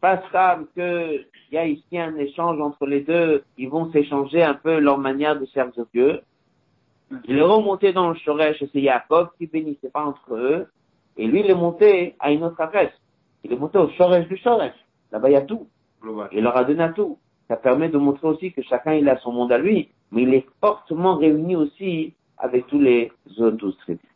[0.00, 4.54] Pas Stam, qu'il y a ici un échange entre les deux, ils vont s'échanger un
[4.54, 6.20] peu leur manière de servir Dieu.
[7.24, 10.68] Il est remonté dans le Shoresh, c'est Yaakov qui bénissait pas entre eux,
[11.16, 12.92] et lui il est monté à une autre adresse.
[13.42, 14.74] Il est monté au Shoresh du Shoresh.
[15.12, 15.66] Là-bas il y a tout.
[16.32, 17.18] Il leur a donné à tout
[17.50, 20.32] ça permet de montrer aussi que chacun il a son monde à lui, mais il
[20.34, 24.08] est fortement réuni aussi avec tous les autres tribus.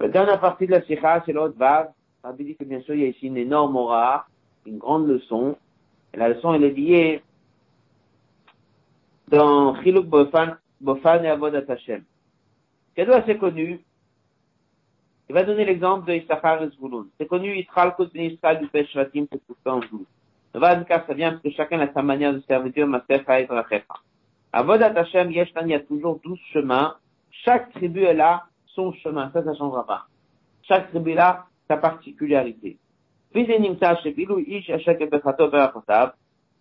[0.00, 1.90] La dernière partie de la Sikha, c'est l'autre vague.
[2.24, 4.26] Rabbi dit que bien sûr, il y a ici une énorme aura,
[4.66, 5.56] une grande leçon.
[6.12, 7.22] Et la leçon, elle est liée
[9.28, 10.56] dans Chiluk Bofan,
[11.22, 12.02] et Avodat Hashem.
[12.96, 13.78] Cadeau assez connu.
[15.28, 17.06] Il va donner l'exemple de Issachar et Zvulun.
[17.18, 20.06] C'est connu, Israël, Kod Ben Israël, du Pech Shvatim, c'est tout ça en douze.
[20.54, 23.94] Vadka, ça vient parce que chacun a sa manière de servir Dieu, Masefa et Rachefa.
[24.52, 26.96] Avodat Hashem, Yeshtan, il y a toujours douze chemins.
[27.30, 29.30] Chaque tribu, elle a son chemin.
[29.32, 30.06] Ça, ça changera pas.
[30.62, 32.76] Chaque tribu, elle a sa particularité.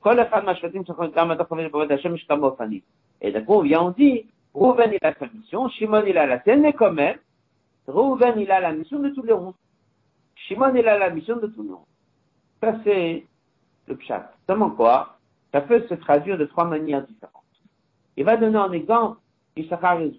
[0.01, 2.15] Kol Hashem,
[3.21, 6.25] Et d'un coup, on vient, on dit, Rouven, il a sa mission, Shimon, il a
[6.25, 7.17] la sienne, mais quand même,
[7.87, 9.55] Rouven, il a la mission de tous les ronds.
[10.35, 11.85] Shimon, il a la mission de tous les ronds.
[12.61, 13.25] Ça, c'est
[13.93, 14.29] le.
[14.47, 15.17] Seulement quoi?
[15.51, 17.33] Ça peut se traduire de trois manières différentes.
[18.15, 19.19] Il va donner un exemple,
[19.55, 20.13] Issachar et.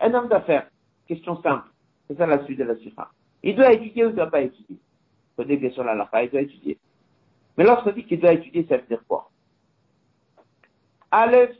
[0.00, 0.68] Un homme d'affaires,
[1.06, 1.68] question simple,
[2.06, 3.08] c'est ça la suite de la Sikha.
[3.42, 4.78] Il doit étudier ou il ne doit pas étudier?
[5.36, 6.78] Pose des questions là, là, il doit étudier.
[7.56, 9.30] Mais lorsqu'on dit qu'il doit étudier, ça veut dire quoi?
[11.10, 11.56] Aleph,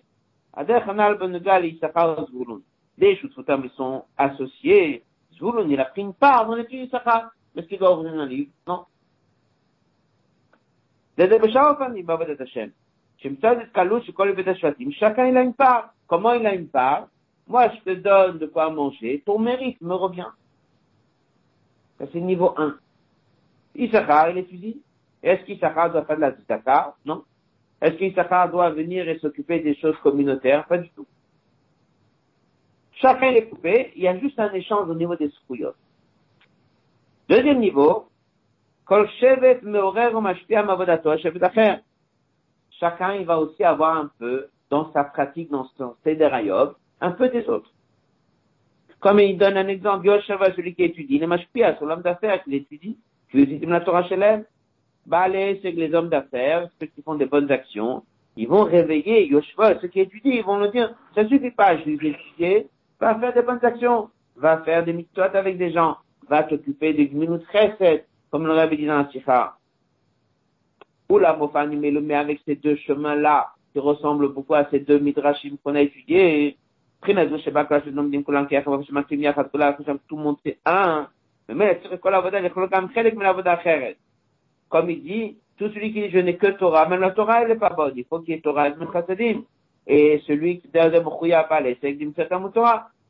[0.52, 2.60] Adech Anal Benegal Issachar Zvulun.
[2.96, 5.04] Les ils sont associés.
[5.34, 7.30] Zvulun, il a pris une part dans l'étude d'Issachar.
[7.56, 8.50] Est-ce qu'il doit ouvrir un livre?
[8.66, 8.84] Non.
[11.18, 11.94] Chacun
[15.26, 15.92] il a une part.
[16.06, 17.08] Comment il a une part
[17.48, 20.28] Moi, je te donne de quoi manger, ton mérite me revient.
[21.98, 22.76] Ça, c'est niveau 1.
[23.74, 24.80] Issachar, il étudie.
[25.22, 27.24] Est-ce qu'Issachar doit faire de la tzedaka Non.
[27.80, 31.06] Est-ce qu'Issachar doit venir et s'occuper des choses communautaires Pas du tout.
[32.92, 35.74] Chacun est coupé, il y a juste un échange au niveau des scouyos.
[37.28, 38.07] Deuxième niveau,
[42.80, 46.30] Chacun, il va aussi avoir un peu, dans sa pratique, dans son Seder
[47.00, 47.70] un peu des autres.
[49.00, 52.56] Comme il donne un exemple, Yosheva, celui qui étudie, les mashpia, sur l'homme d'affaires qui
[52.56, 52.96] étudie,
[53.30, 54.44] qui étudie la Torah Shelem,
[55.06, 58.04] Balé, c'est que les hommes d'affaires, ceux qui font des bonnes actions,
[58.36, 61.84] ils vont réveiller Yoshua, ceux qui étudient, ils vont le dire, ça suffit pas, je
[61.84, 62.68] vais étudier,
[62.98, 67.08] va faire des bonnes actions, va faire des mitzvot avec des gens, va t'occuper des
[67.08, 67.76] minutes très
[68.30, 69.54] comme on l'avait dit dans la Sikha.
[71.08, 75.56] Ou la Mofani, mais avec ces deux chemins-là, qui ressemblent beaucoup à ces deux midrashim
[75.62, 76.56] qu'on a étudiés.
[77.00, 77.38] Tout le
[80.66, 81.08] un.
[84.68, 87.48] Comme il dit, tout celui qui dit je n'ai que Torah, même la Torah elle
[87.48, 88.68] n'est pas bonne, il faut qu'il y ait Torah
[89.88, 90.78] et celui qui dit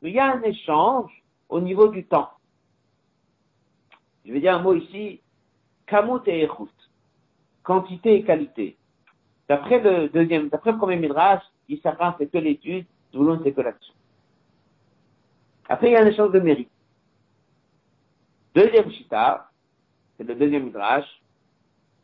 [0.01, 1.11] il y a un échange
[1.49, 2.29] au niveau du temps.
[4.25, 5.21] Je vais dire un mot ici,
[5.87, 6.69] kamut et echut,
[7.63, 8.77] quantité et qualité.
[9.47, 13.93] D'après le deuxième, d'après le premier midrash, Issachar fait que l'étude, Zoulon c'est que l'action.
[15.67, 16.71] Après, il y a un échange de mérite.
[18.55, 19.49] Deuxième chita,
[20.17, 21.05] c'est le deuxième midrash,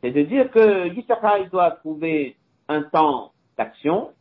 [0.01, 2.37] c'est de dire que Yissachar, il doit trouver
[2.67, 4.11] un temps d'action,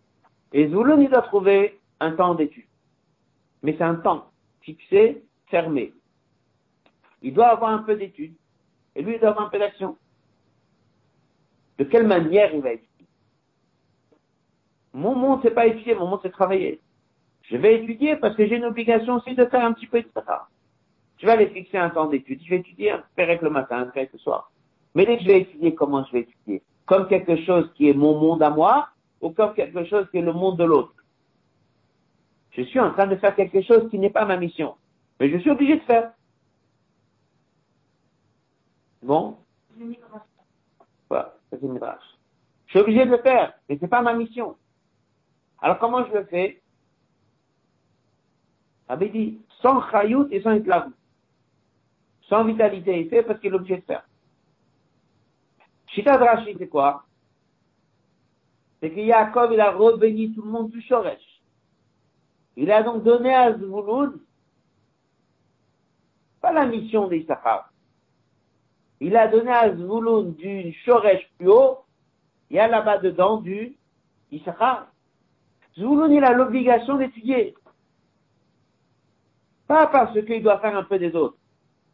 [0.52, 2.64] et Zoulon, il doit trouver un temps d'étude.
[3.62, 4.30] Mais c'est un temps
[4.62, 5.92] fixé, fermé.
[7.24, 8.34] Il doit avoir un peu d'étude,
[8.94, 9.96] et lui, il doit avoir un peu d'action.
[11.78, 13.06] De quelle manière il va étudier
[14.92, 16.80] Mon monde, c'est pas étudier, mon monde, c'est travailler.
[17.44, 20.08] Je vais étudier parce que j'ai une obligation aussi de faire un petit peu de
[20.14, 20.48] ça.
[21.18, 22.40] Je vais aller fixer un temps d'étude.
[22.44, 24.52] Je vais étudier un avec le matin, un avec le soir.
[24.94, 26.62] Mais dès que je vais étudier, comment je vais étudier?
[26.84, 28.88] Comme quelque chose qui est mon monde à moi
[29.22, 30.94] ou comme quelque chose qui est le monde de l'autre?
[32.50, 34.74] Je suis en train de faire quelque chose qui n'est pas ma mission.
[35.18, 36.12] Mais je suis obligé de faire.
[39.04, 39.36] Bon?
[41.10, 44.56] Voilà, c'est une Je suis obligé de le faire, mais c'est pas ma mission.
[45.60, 46.62] Alors comment je le fais?
[48.88, 50.90] Rabbi dit, sans chayout et sans itlav.
[52.22, 54.06] Sans vitalité, il fait parce qu'il est obligé de faire.
[55.88, 57.04] Chita Drashi, c'est quoi?
[58.80, 61.42] C'est que Yaakov, il a rebéni tout le monde du Shoresh.
[62.56, 64.18] Il a donc donné à Zvouloun,
[66.40, 67.70] pas la mission d'Issachar.
[69.04, 71.80] Il a donné à Zvouloun du Shoresh plus haut,
[72.48, 73.76] il y a là-bas dedans du
[74.32, 74.86] Issachar.
[75.78, 77.54] Zvouloun, il a l'obligation d'étudier.
[79.66, 81.36] Pas parce qu'il doit faire un peu des autres.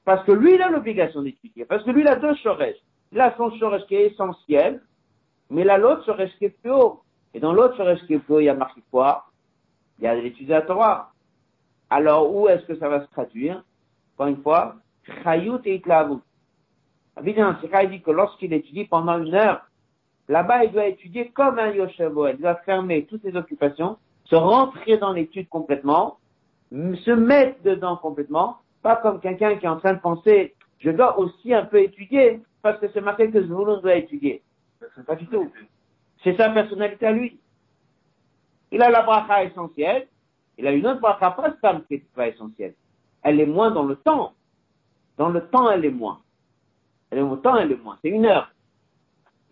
[0.04, 1.64] Parce que lui, il a l'obligation d'étudier.
[1.64, 2.76] Parce que lui, il a deux Shoresh.
[3.11, 4.80] Il a son Shoresh qui est essentiel,
[5.50, 7.02] mais là, l'autre Shoresh qui est plus haut.
[7.34, 9.26] Et dans l'autre Shoresh qui est plus haut, il y a marqué quoi?
[9.98, 11.11] Il y a l'étude de Torah.
[11.90, 13.64] Alors, où est-ce que ça va se traduire?
[14.14, 14.76] Encore une fois,
[15.24, 16.20] Chayut et Itlavut.
[17.18, 19.66] Évidemment, c'est dit que lorsqu'il étudie pendant une heure,
[20.28, 22.28] là-bas, il doit étudier comme un Yoshevo.
[22.28, 26.18] Il doit fermer toutes ses occupations, se rentrer dans l'étude complètement,
[26.72, 31.18] se mettre dedans complètement, pas comme quelqu'un qui est en train de penser, je dois
[31.18, 34.42] aussi un peu étudier, parce que c'est marqué que Zvulun doit étudier.
[35.06, 35.50] Pas du tout.
[36.22, 37.38] C'est sa personnalité à lui.
[38.72, 40.06] Il a la bracha essentielle,
[40.56, 41.50] il a une autre bracha pas
[41.88, 42.74] qui est pas essentielle.
[43.22, 44.32] Elle est moins dans le temps.
[45.18, 46.20] Dans le temps, elle est moins.
[47.11, 47.98] Elle est au temps, elle est moins.
[48.02, 48.52] C'est une heure.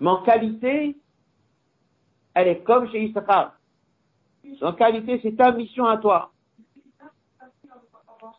[0.01, 0.97] Mais en qualité,
[2.35, 3.55] elle est comme chez Issachar.
[4.63, 6.31] En qualité, c'est ta mission à toi.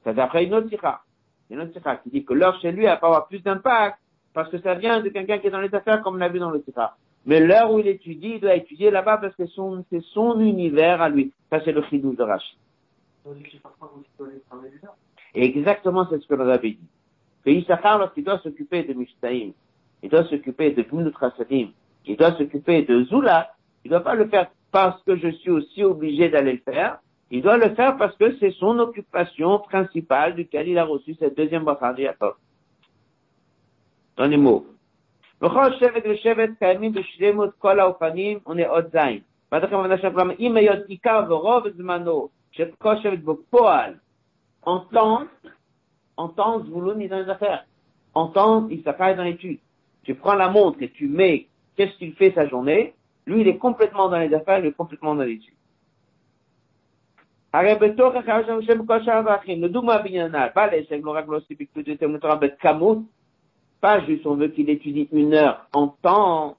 [0.04, 1.02] C'est après une autre sikha.
[1.50, 3.98] Une autre sikha qui dit que l'heure chez lui n'a pas avoir plus d'impact
[4.34, 6.40] parce que ça vient de quelqu'un qui est dans les affaires comme on l'a vu
[6.40, 6.96] dans le sikha.
[7.26, 11.10] Mais l'heure où il étudie, il doit étudier là-bas parce que c'est son univers à
[11.10, 11.34] lui.
[11.50, 12.58] Ça, c'est le chidou de Rashi.
[15.34, 16.80] exactement, c'est ce que nous dit
[17.45, 19.53] Que Issachar, lorsqu'il doit s'occuper de Mishtaïm,
[20.03, 21.69] il doit s'occuper de Gmilut Rasadim,
[22.05, 23.55] qui doit s'occuper de Zula,
[23.85, 26.99] il ne doit pas le faire parce que je suis aussi obligé d'aller le faire.
[27.31, 31.37] Il doit le faire parce que c'est son occupation principale duquel il a reçu cette
[31.37, 32.35] deuxième bracha de Yaakov.
[34.17, 34.67] Dans les mots.
[35.41, 39.21] בכל שבט ושבט קיימים בשלמות כל האופנים ונאות זין.
[39.53, 43.95] ועד לכם עבודה של כלומר, אם היות עיקר ורוב זמנו של כל שבט בפועל,
[46.20, 47.66] en temps, Zvouloun est dans les affaires.
[48.14, 49.60] En temps, Issachar dans l'étude.
[50.04, 51.48] Tu prends la montre et tu mets
[51.78, 52.94] qu'est-ce qu'il fait sa journée?
[53.26, 55.54] Lui, il est complètement dans les affaires, il est complètement dans l'étude.
[57.52, 57.72] Pas que
[63.82, 64.06] hein.
[64.06, 66.58] juste on veut qu'il étudie une heure en temps,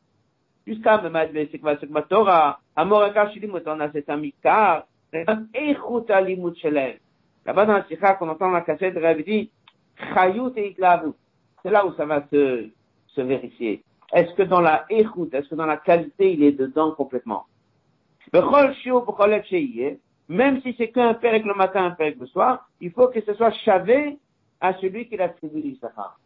[0.66, 6.96] jusqu'à même Sekva Sekva Torah, Amoraka Shilim, on a cet amikar, Echut Alimut Shelem.
[7.47, 9.51] Là-bas dans la sikha, qu'on entend la cassette, Rabbi dit,
[10.14, 11.14] chayut et iklavut.
[11.62, 12.68] C'est là où ça va se,
[13.09, 13.82] se vérifier.
[14.12, 17.47] Est-ce que dans la écoute, est-ce que dans la qualité, il est dedans complètement?
[20.28, 23.34] Même si c'est qu'un père le matin, un père le soir, il faut que ce
[23.34, 24.18] soit chavé
[24.61, 26.18] à celui qui l'attribue l'Issachar.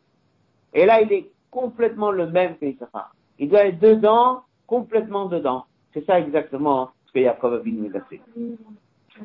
[0.72, 3.14] Et là, il est complètement le même que l'Issachar.
[3.38, 5.64] Il doit être dedans, complètement dedans.
[5.92, 8.20] C'est ça exactement ce que Yaakov Avinu a fait.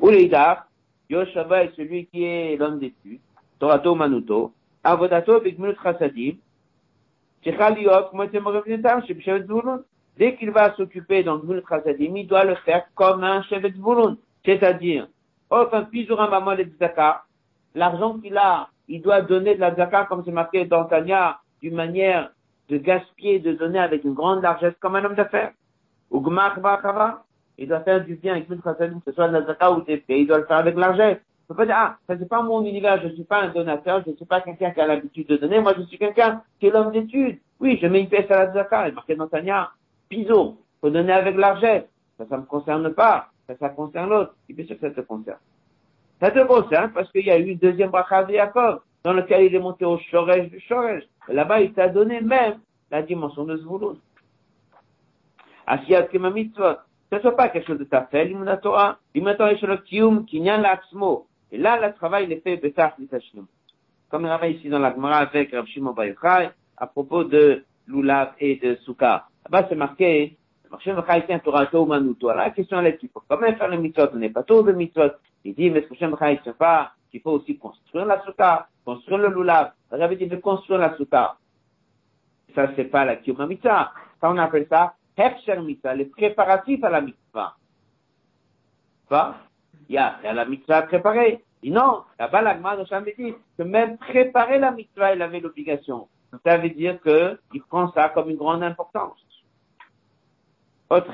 [0.00, 0.66] Ou l'Idar,
[1.10, 3.20] Yoshava est celui qui est l'homme d'études,
[3.58, 4.52] Torato Manuto,
[4.84, 6.36] Avodato Bigmut Chassadim,
[10.16, 13.70] Dès qu'il va s'occuper dans le Chassadim, il doit le faire comme un chef de
[13.70, 14.18] Zvulun.
[14.44, 15.08] C'est-à-dire,
[15.48, 15.86] enfin,
[16.30, 16.66] maman le
[17.74, 21.74] l'argent qu'il a, il doit donner de la zaka, comme c'est marqué dans Tanya, d'une
[21.74, 22.30] manière
[22.68, 25.52] de gaspiller, de donner avec une grande largesse comme un homme d'affaires.
[26.10, 26.20] Ou
[27.60, 28.70] il doit faire du bien avec une que
[29.06, 31.18] ce soit ou des il doit le faire avec largesse.
[31.18, 33.42] Il ne peut pas dire, ah, ça c'est pas mon univers, je ne suis pas
[33.42, 35.98] un donateur, je ne suis pas quelqu'un qui a l'habitude de donner, moi je suis
[35.98, 37.38] quelqu'un qui est l'homme d'études.
[37.60, 39.70] Oui, je mets une pièce à la zaka, il marqué dans Tanya,
[40.08, 41.84] piso, faut donner avec largesse.
[42.18, 44.34] Ça, ça me concerne pas ça, ça concerne l'autre.
[44.48, 45.38] Et bien sûr que ça te concerne.
[46.20, 49.44] Ça te concerne parce qu'il y a eu une deuxième bracha de Yaakov, dans lequel
[49.44, 51.04] il est monté au Shoresh du Shoresh.
[51.28, 53.96] Là-bas, il t'a donné même la dimension de Zvulun.
[55.66, 56.30] Asiyat kema.
[57.10, 61.26] Ce ne soit pas quelque chose de ta fait, est le kiyum, kinyan l'axmo.
[61.50, 63.46] Et là, le travail, il est fait betach l'itashlim.
[64.08, 68.34] Comme il travaille ici dans la Gemara avec Rav Shimon Bayochai, à propos de Lulav
[68.38, 69.26] et de Souka.
[69.44, 70.36] Là-bas, c'est marqué,
[70.70, 72.28] Marché Vachai Torah Manuto.
[72.28, 74.62] Alors la question est, il faut quand même faire les mitzvot, on n'est pas tous
[74.62, 75.10] de mitzvot.
[75.44, 79.34] Il dit, mais que Vachai ne pas qu'il faut aussi construire la souka, construire le
[79.34, 79.72] lulav.
[79.90, 81.36] J'avais dit de construire la souka.
[82.54, 83.92] Ça, c'est pas la Kiyuma Mitzvah.
[84.20, 87.56] Ça, on appelle ça Hefsher Mitzvah, les préparatifs à la mitzvah.
[89.08, 89.36] Pas?
[89.88, 91.44] Il y a, il la mitzvah préparée.
[91.62, 96.08] Et non, là-bas, l'agma jamais dit que même préparer la mitzvah, il avait l'obligation.
[96.44, 99.18] Ça veut dire qu'il prend ça comme une grande importance.
[100.88, 101.12] Autre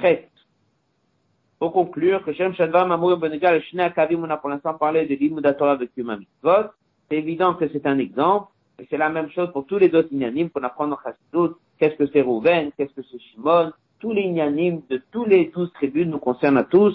[1.59, 5.15] Pour conclure, que Shem Shadvam Amour Benegal Shne Kavim, on a pour l'instant parlé de
[5.15, 6.71] l'Imudatora avec Yuma Mitzvot.
[7.09, 8.53] C'est évident que c'est un exemple.
[8.79, 11.57] Et c'est la même chose pour tous les autres inyanim qu'on apprend dans Chassidut.
[11.79, 12.71] Qu'est-ce que c'est Rouven?
[12.77, 13.73] Qu'est-ce que c'est Shimon?
[14.07, 16.95] Tous les inyanim de tous les douze tribus nous concernent à tous.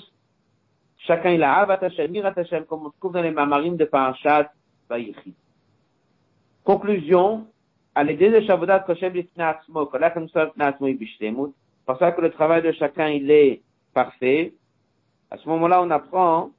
[0.99, 4.49] Chacun il a Avat Hashem, Mirat Hashem, comme on trouve dans les mamarim de Parashat
[4.89, 5.33] Vayichid.
[6.63, 7.47] Conclusion,
[7.95, 11.53] à l'idée de Shavodat Koshem Lifna Atzmo, Kolak Amsal Lifna Atzmo Ibishlemut,
[11.99, 13.61] ça que le travail de chacun, il est
[13.93, 14.53] parfait.
[15.29, 16.51] À ce moment-là, on apprend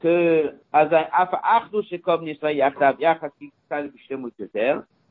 [0.00, 0.52] que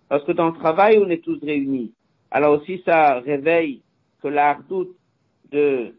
[0.10, 1.94] parce que dans le travail, on est tous réunis.
[2.32, 3.82] Alors aussi, ça réveille
[4.22, 4.58] que la
[5.52, 5.96] de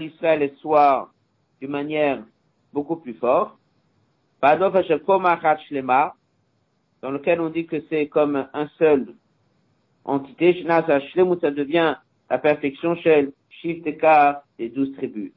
[0.00, 1.10] Israël soit
[1.60, 2.22] d'une manière
[2.72, 3.56] beaucoup plus forte.
[4.42, 4.58] Dans
[7.10, 9.14] lequel on dit que c'est comme un seul
[10.04, 10.82] entité, ça
[11.50, 11.96] devient
[12.30, 15.32] la perfection chez Shifteka des douze tribus.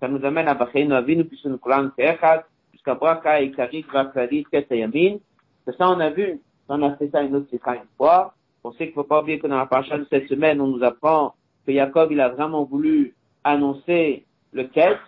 [0.00, 5.18] Ça nous amène à Bachenu Avinu, puisque nous coulons Teechad, jusqu'à Braka, Ikarik, Rakladit, Ketayamin.
[5.64, 6.40] C'est ça, on a vu.
[6.68, 8.34] On a fait ça une autre une fois.
[8.62, 10.82] On sait qu'il faut pas oublier que dans la paracha de cette semaine, on nous
[10.82, 11.34] apprend
[11.66, 14.98] que Jacob, il a vraiment voulu annoncer le quête.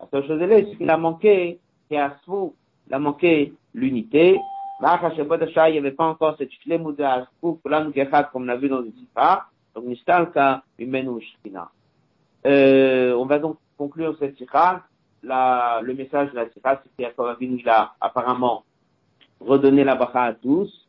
[0.00, 4.38] La seule chose est, qu'il a manqué, c'est à il a manqué l'unité,
[4.80, 7.04] il n'y avait pas encore cette shlemut de
[7.94, 11.70] gechad, comme on l'a vu dans le Sifra, donc nistalka imenu shkina.
[12.46, 14.82] Euh, on va donc conclure cette sikha.
[15.22, 18.64] Le message de la sikha, c'est Avinu, il a apparemment
[19.40, 20.83] redonné la bacha à tous.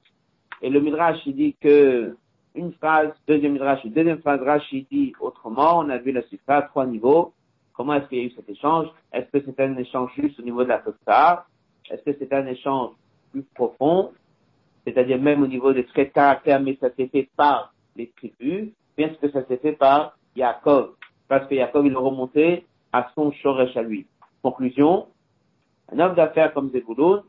[0.65, 2.17] Et le Midrash, il dit que
[2.55, 5.77] une phrase, deuxième Midrash, deuxième phrase, Rashi dit autrement.
[5.77, 7.33] On a vu la sikha à trois niveaux.
[7.73, 8.87] Comment est-ce qu'il y a eu cet échange?
[9.13, 11.45] Est-ce que c'est un échange juste au niveau de la Tosar?
[11.87, 12.93] Est-ce que c'est un échange
[13.31, 14.11] plus profond?
[14.85, 18.69] c'est-à-dire même au niveau des traits de caractère, mais ça s'est fait par les tribus,
[18.95, 20.91] bien ce que ça s'est fait par Yaakov,
[21.27, 24.05] parce que Yaakov, il remonté à son Shoresh à lui.
[24.43, 25.07] Conclusion,
[25.91, 27.23] un homme d'affaires comme Zebulun,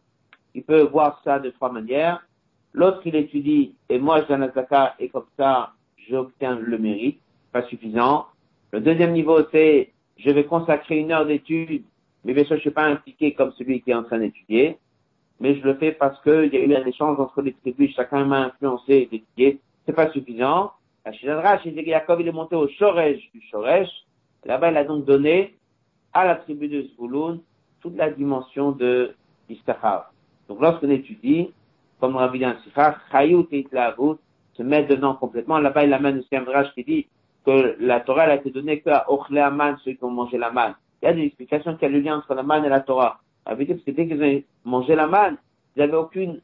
[0.55, 2.26] il peut voir ça de trois manières.
[2.77, 5.73] L'autre, il étudie, et moi, je donne la et comme ça,
[6.11, 7.19] j'obtiens le mérite,
[7.51, 8.27] pas suffisant.
[8.71, 11.85] Le deuxième niveau, c'est, je vais consacrer une heure d'étude,
[12.23, 14.77] mais bien sûr, je suis pas impliqué comme celui qui est en train d'étudier,
[15.41, 18.27] mais je le fais parce qu'il y a eu un échange entre les tribus, chacun
[18.27, 19.59] m'a influencé d'étudier.
[19.87, 20.73] C'est pas suffisant.
[21.07, 23.89] La que Yaakov, il est monté au Shoresh du Shoresh.
[24.45, 25.55] Là-bas, il a donc donné
[26.13, 27.41] à la tribu de Zvouloun
[27.81, 29.15] toute la dimension de
[29.49, 30.13] l'Istachar.
[30.49, 31.51] Donc, lorsqu'on étudie,
[32.01, 34.19] comme Rabbi Sichar, Chayut et Itlaavut,
[34.55, 35.59] se met dedans complètement.
[35.59, 37.07] Là-bas, il amène aussi un drach qui dit
[37.45, 40.51] que la Torah elle a été donnée qu'à Ochle Aman, ceux qui ont mangé la
[40.51, 40.75] manne.
[41.03, 42.81] Il y a des explications qu'il y a le lien entre la manne et la
[42.81, 43.21] Torah.
[43.47, 45.37] Dire que dès qu'ils ont mangé la manne,
[45.77, 46.41] ils n'avaient aucune,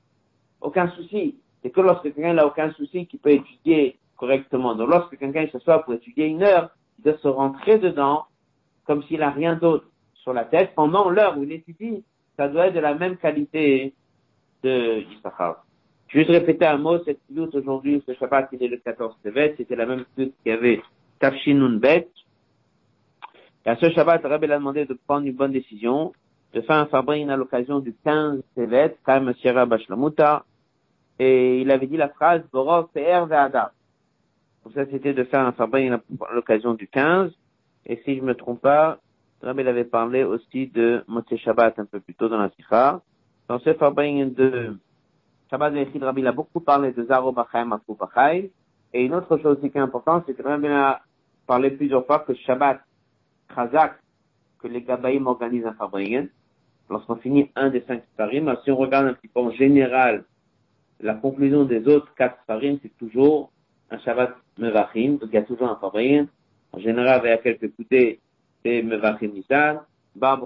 [0.61, 1.37] aucun souci.
[1.63, 4.75] C'est que lorsque quelqu'un n'a aucun souci, qu'il peut étudier correctement.
[4.77, 8.27] Donc lorsque quelqu'un s'assoit pour étudier une heure, il doit se rentrer dedans
[8.85, 12.05] comme s'il n'a rien d'autre sur la tête pendant l'heure où il étudie.
[12.37, 13.95] Ça doit être de la même qualité
[14.63, 15.05] de.
[16.09, 19.17] Je vais juste répéter un mot, cette lutte aujourd'hui, ce Shabbat, il est le 14
[19.23, 20.83] Tevet, c'était la même lutte qu'il y avait
[21.21, 22.09] Tafshinun Bet.
[23.65, 26.13] Et à ce Shabbat, Rabbi a demandé de prendre une bonne décision,
[26.53, 30.45] de faire un fabrique à l'occasion du 15 Tevet, Kaim Sierra Bashlamuta,
[31.19, 33.73] et il avait dit la phrase, Borov Pe'er Ve'ada.
[34.65, 37.33] Donc ça, c'était de faire un fabrique à l'occasion du 15,
[37.87, 38.99] et si je me trompe pas,
[39.43, 43.01] Rabbi avait parlé aussi de Motse Shabbat un peu plus tôt dans la Sikha.
[43.53, 44.79] Dans ce de
[45.51, 48.45] Shabbat Vechid, Rabbi a beaucoup parlé de Zaro Bachaim Afou Bachaim,
[48.95, 51.03] et une autre chose aussi qui est importante, c'est que Rabbi a
[51.47, 52.81] parlé plusieurs fois que Shabbat
[53.55, 54.01] Chazak,
[54.59, 56.31] que les Gabaïm organisent un fabrique,
[56.89, 60.25] lorsqu'on finit un des cinq farim, si on regarde un petit peu en général,
[61.01, 63.53] la conclusion des autres quatre farim, c'est toujours
[63.91, 66.27] un Shabbat Mevachim, donc il y a toujours un fabrique.
[66.73, 68.19] En général, il y a quelques côtés,
[68.65, 69.81] c'est Mevachim Nissan.
[70.17, 70.41] Bar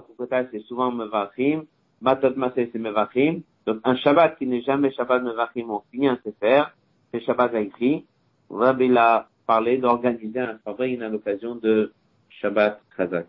[0.51, 1.63] c'est souvent Mevachim.
[2.01, 3.41] Matot Masé, c'est Mevachim.
[3.65, 6.63] Donc, un Shabbat qui n'est jamais Shabbat Mevachim, on finit un Sefer,
[7.11, 8.05] c'est Shabbat Haïchi.
[8.49, 11.91] Rabbi a parlé d'organiser un fabrique à l'occasion de
[12.29, 13.27] Shabbat Chazak.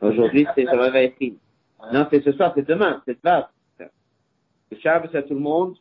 [0.00, 1.38] Aujourd'hui, c'est Shabbat Haïchi.
[1.92, 3.50] Non, c'est ce soir, c'est demain, c'est là.
[3.78, 5.76] Le Shabbat, c'est à tout le monde.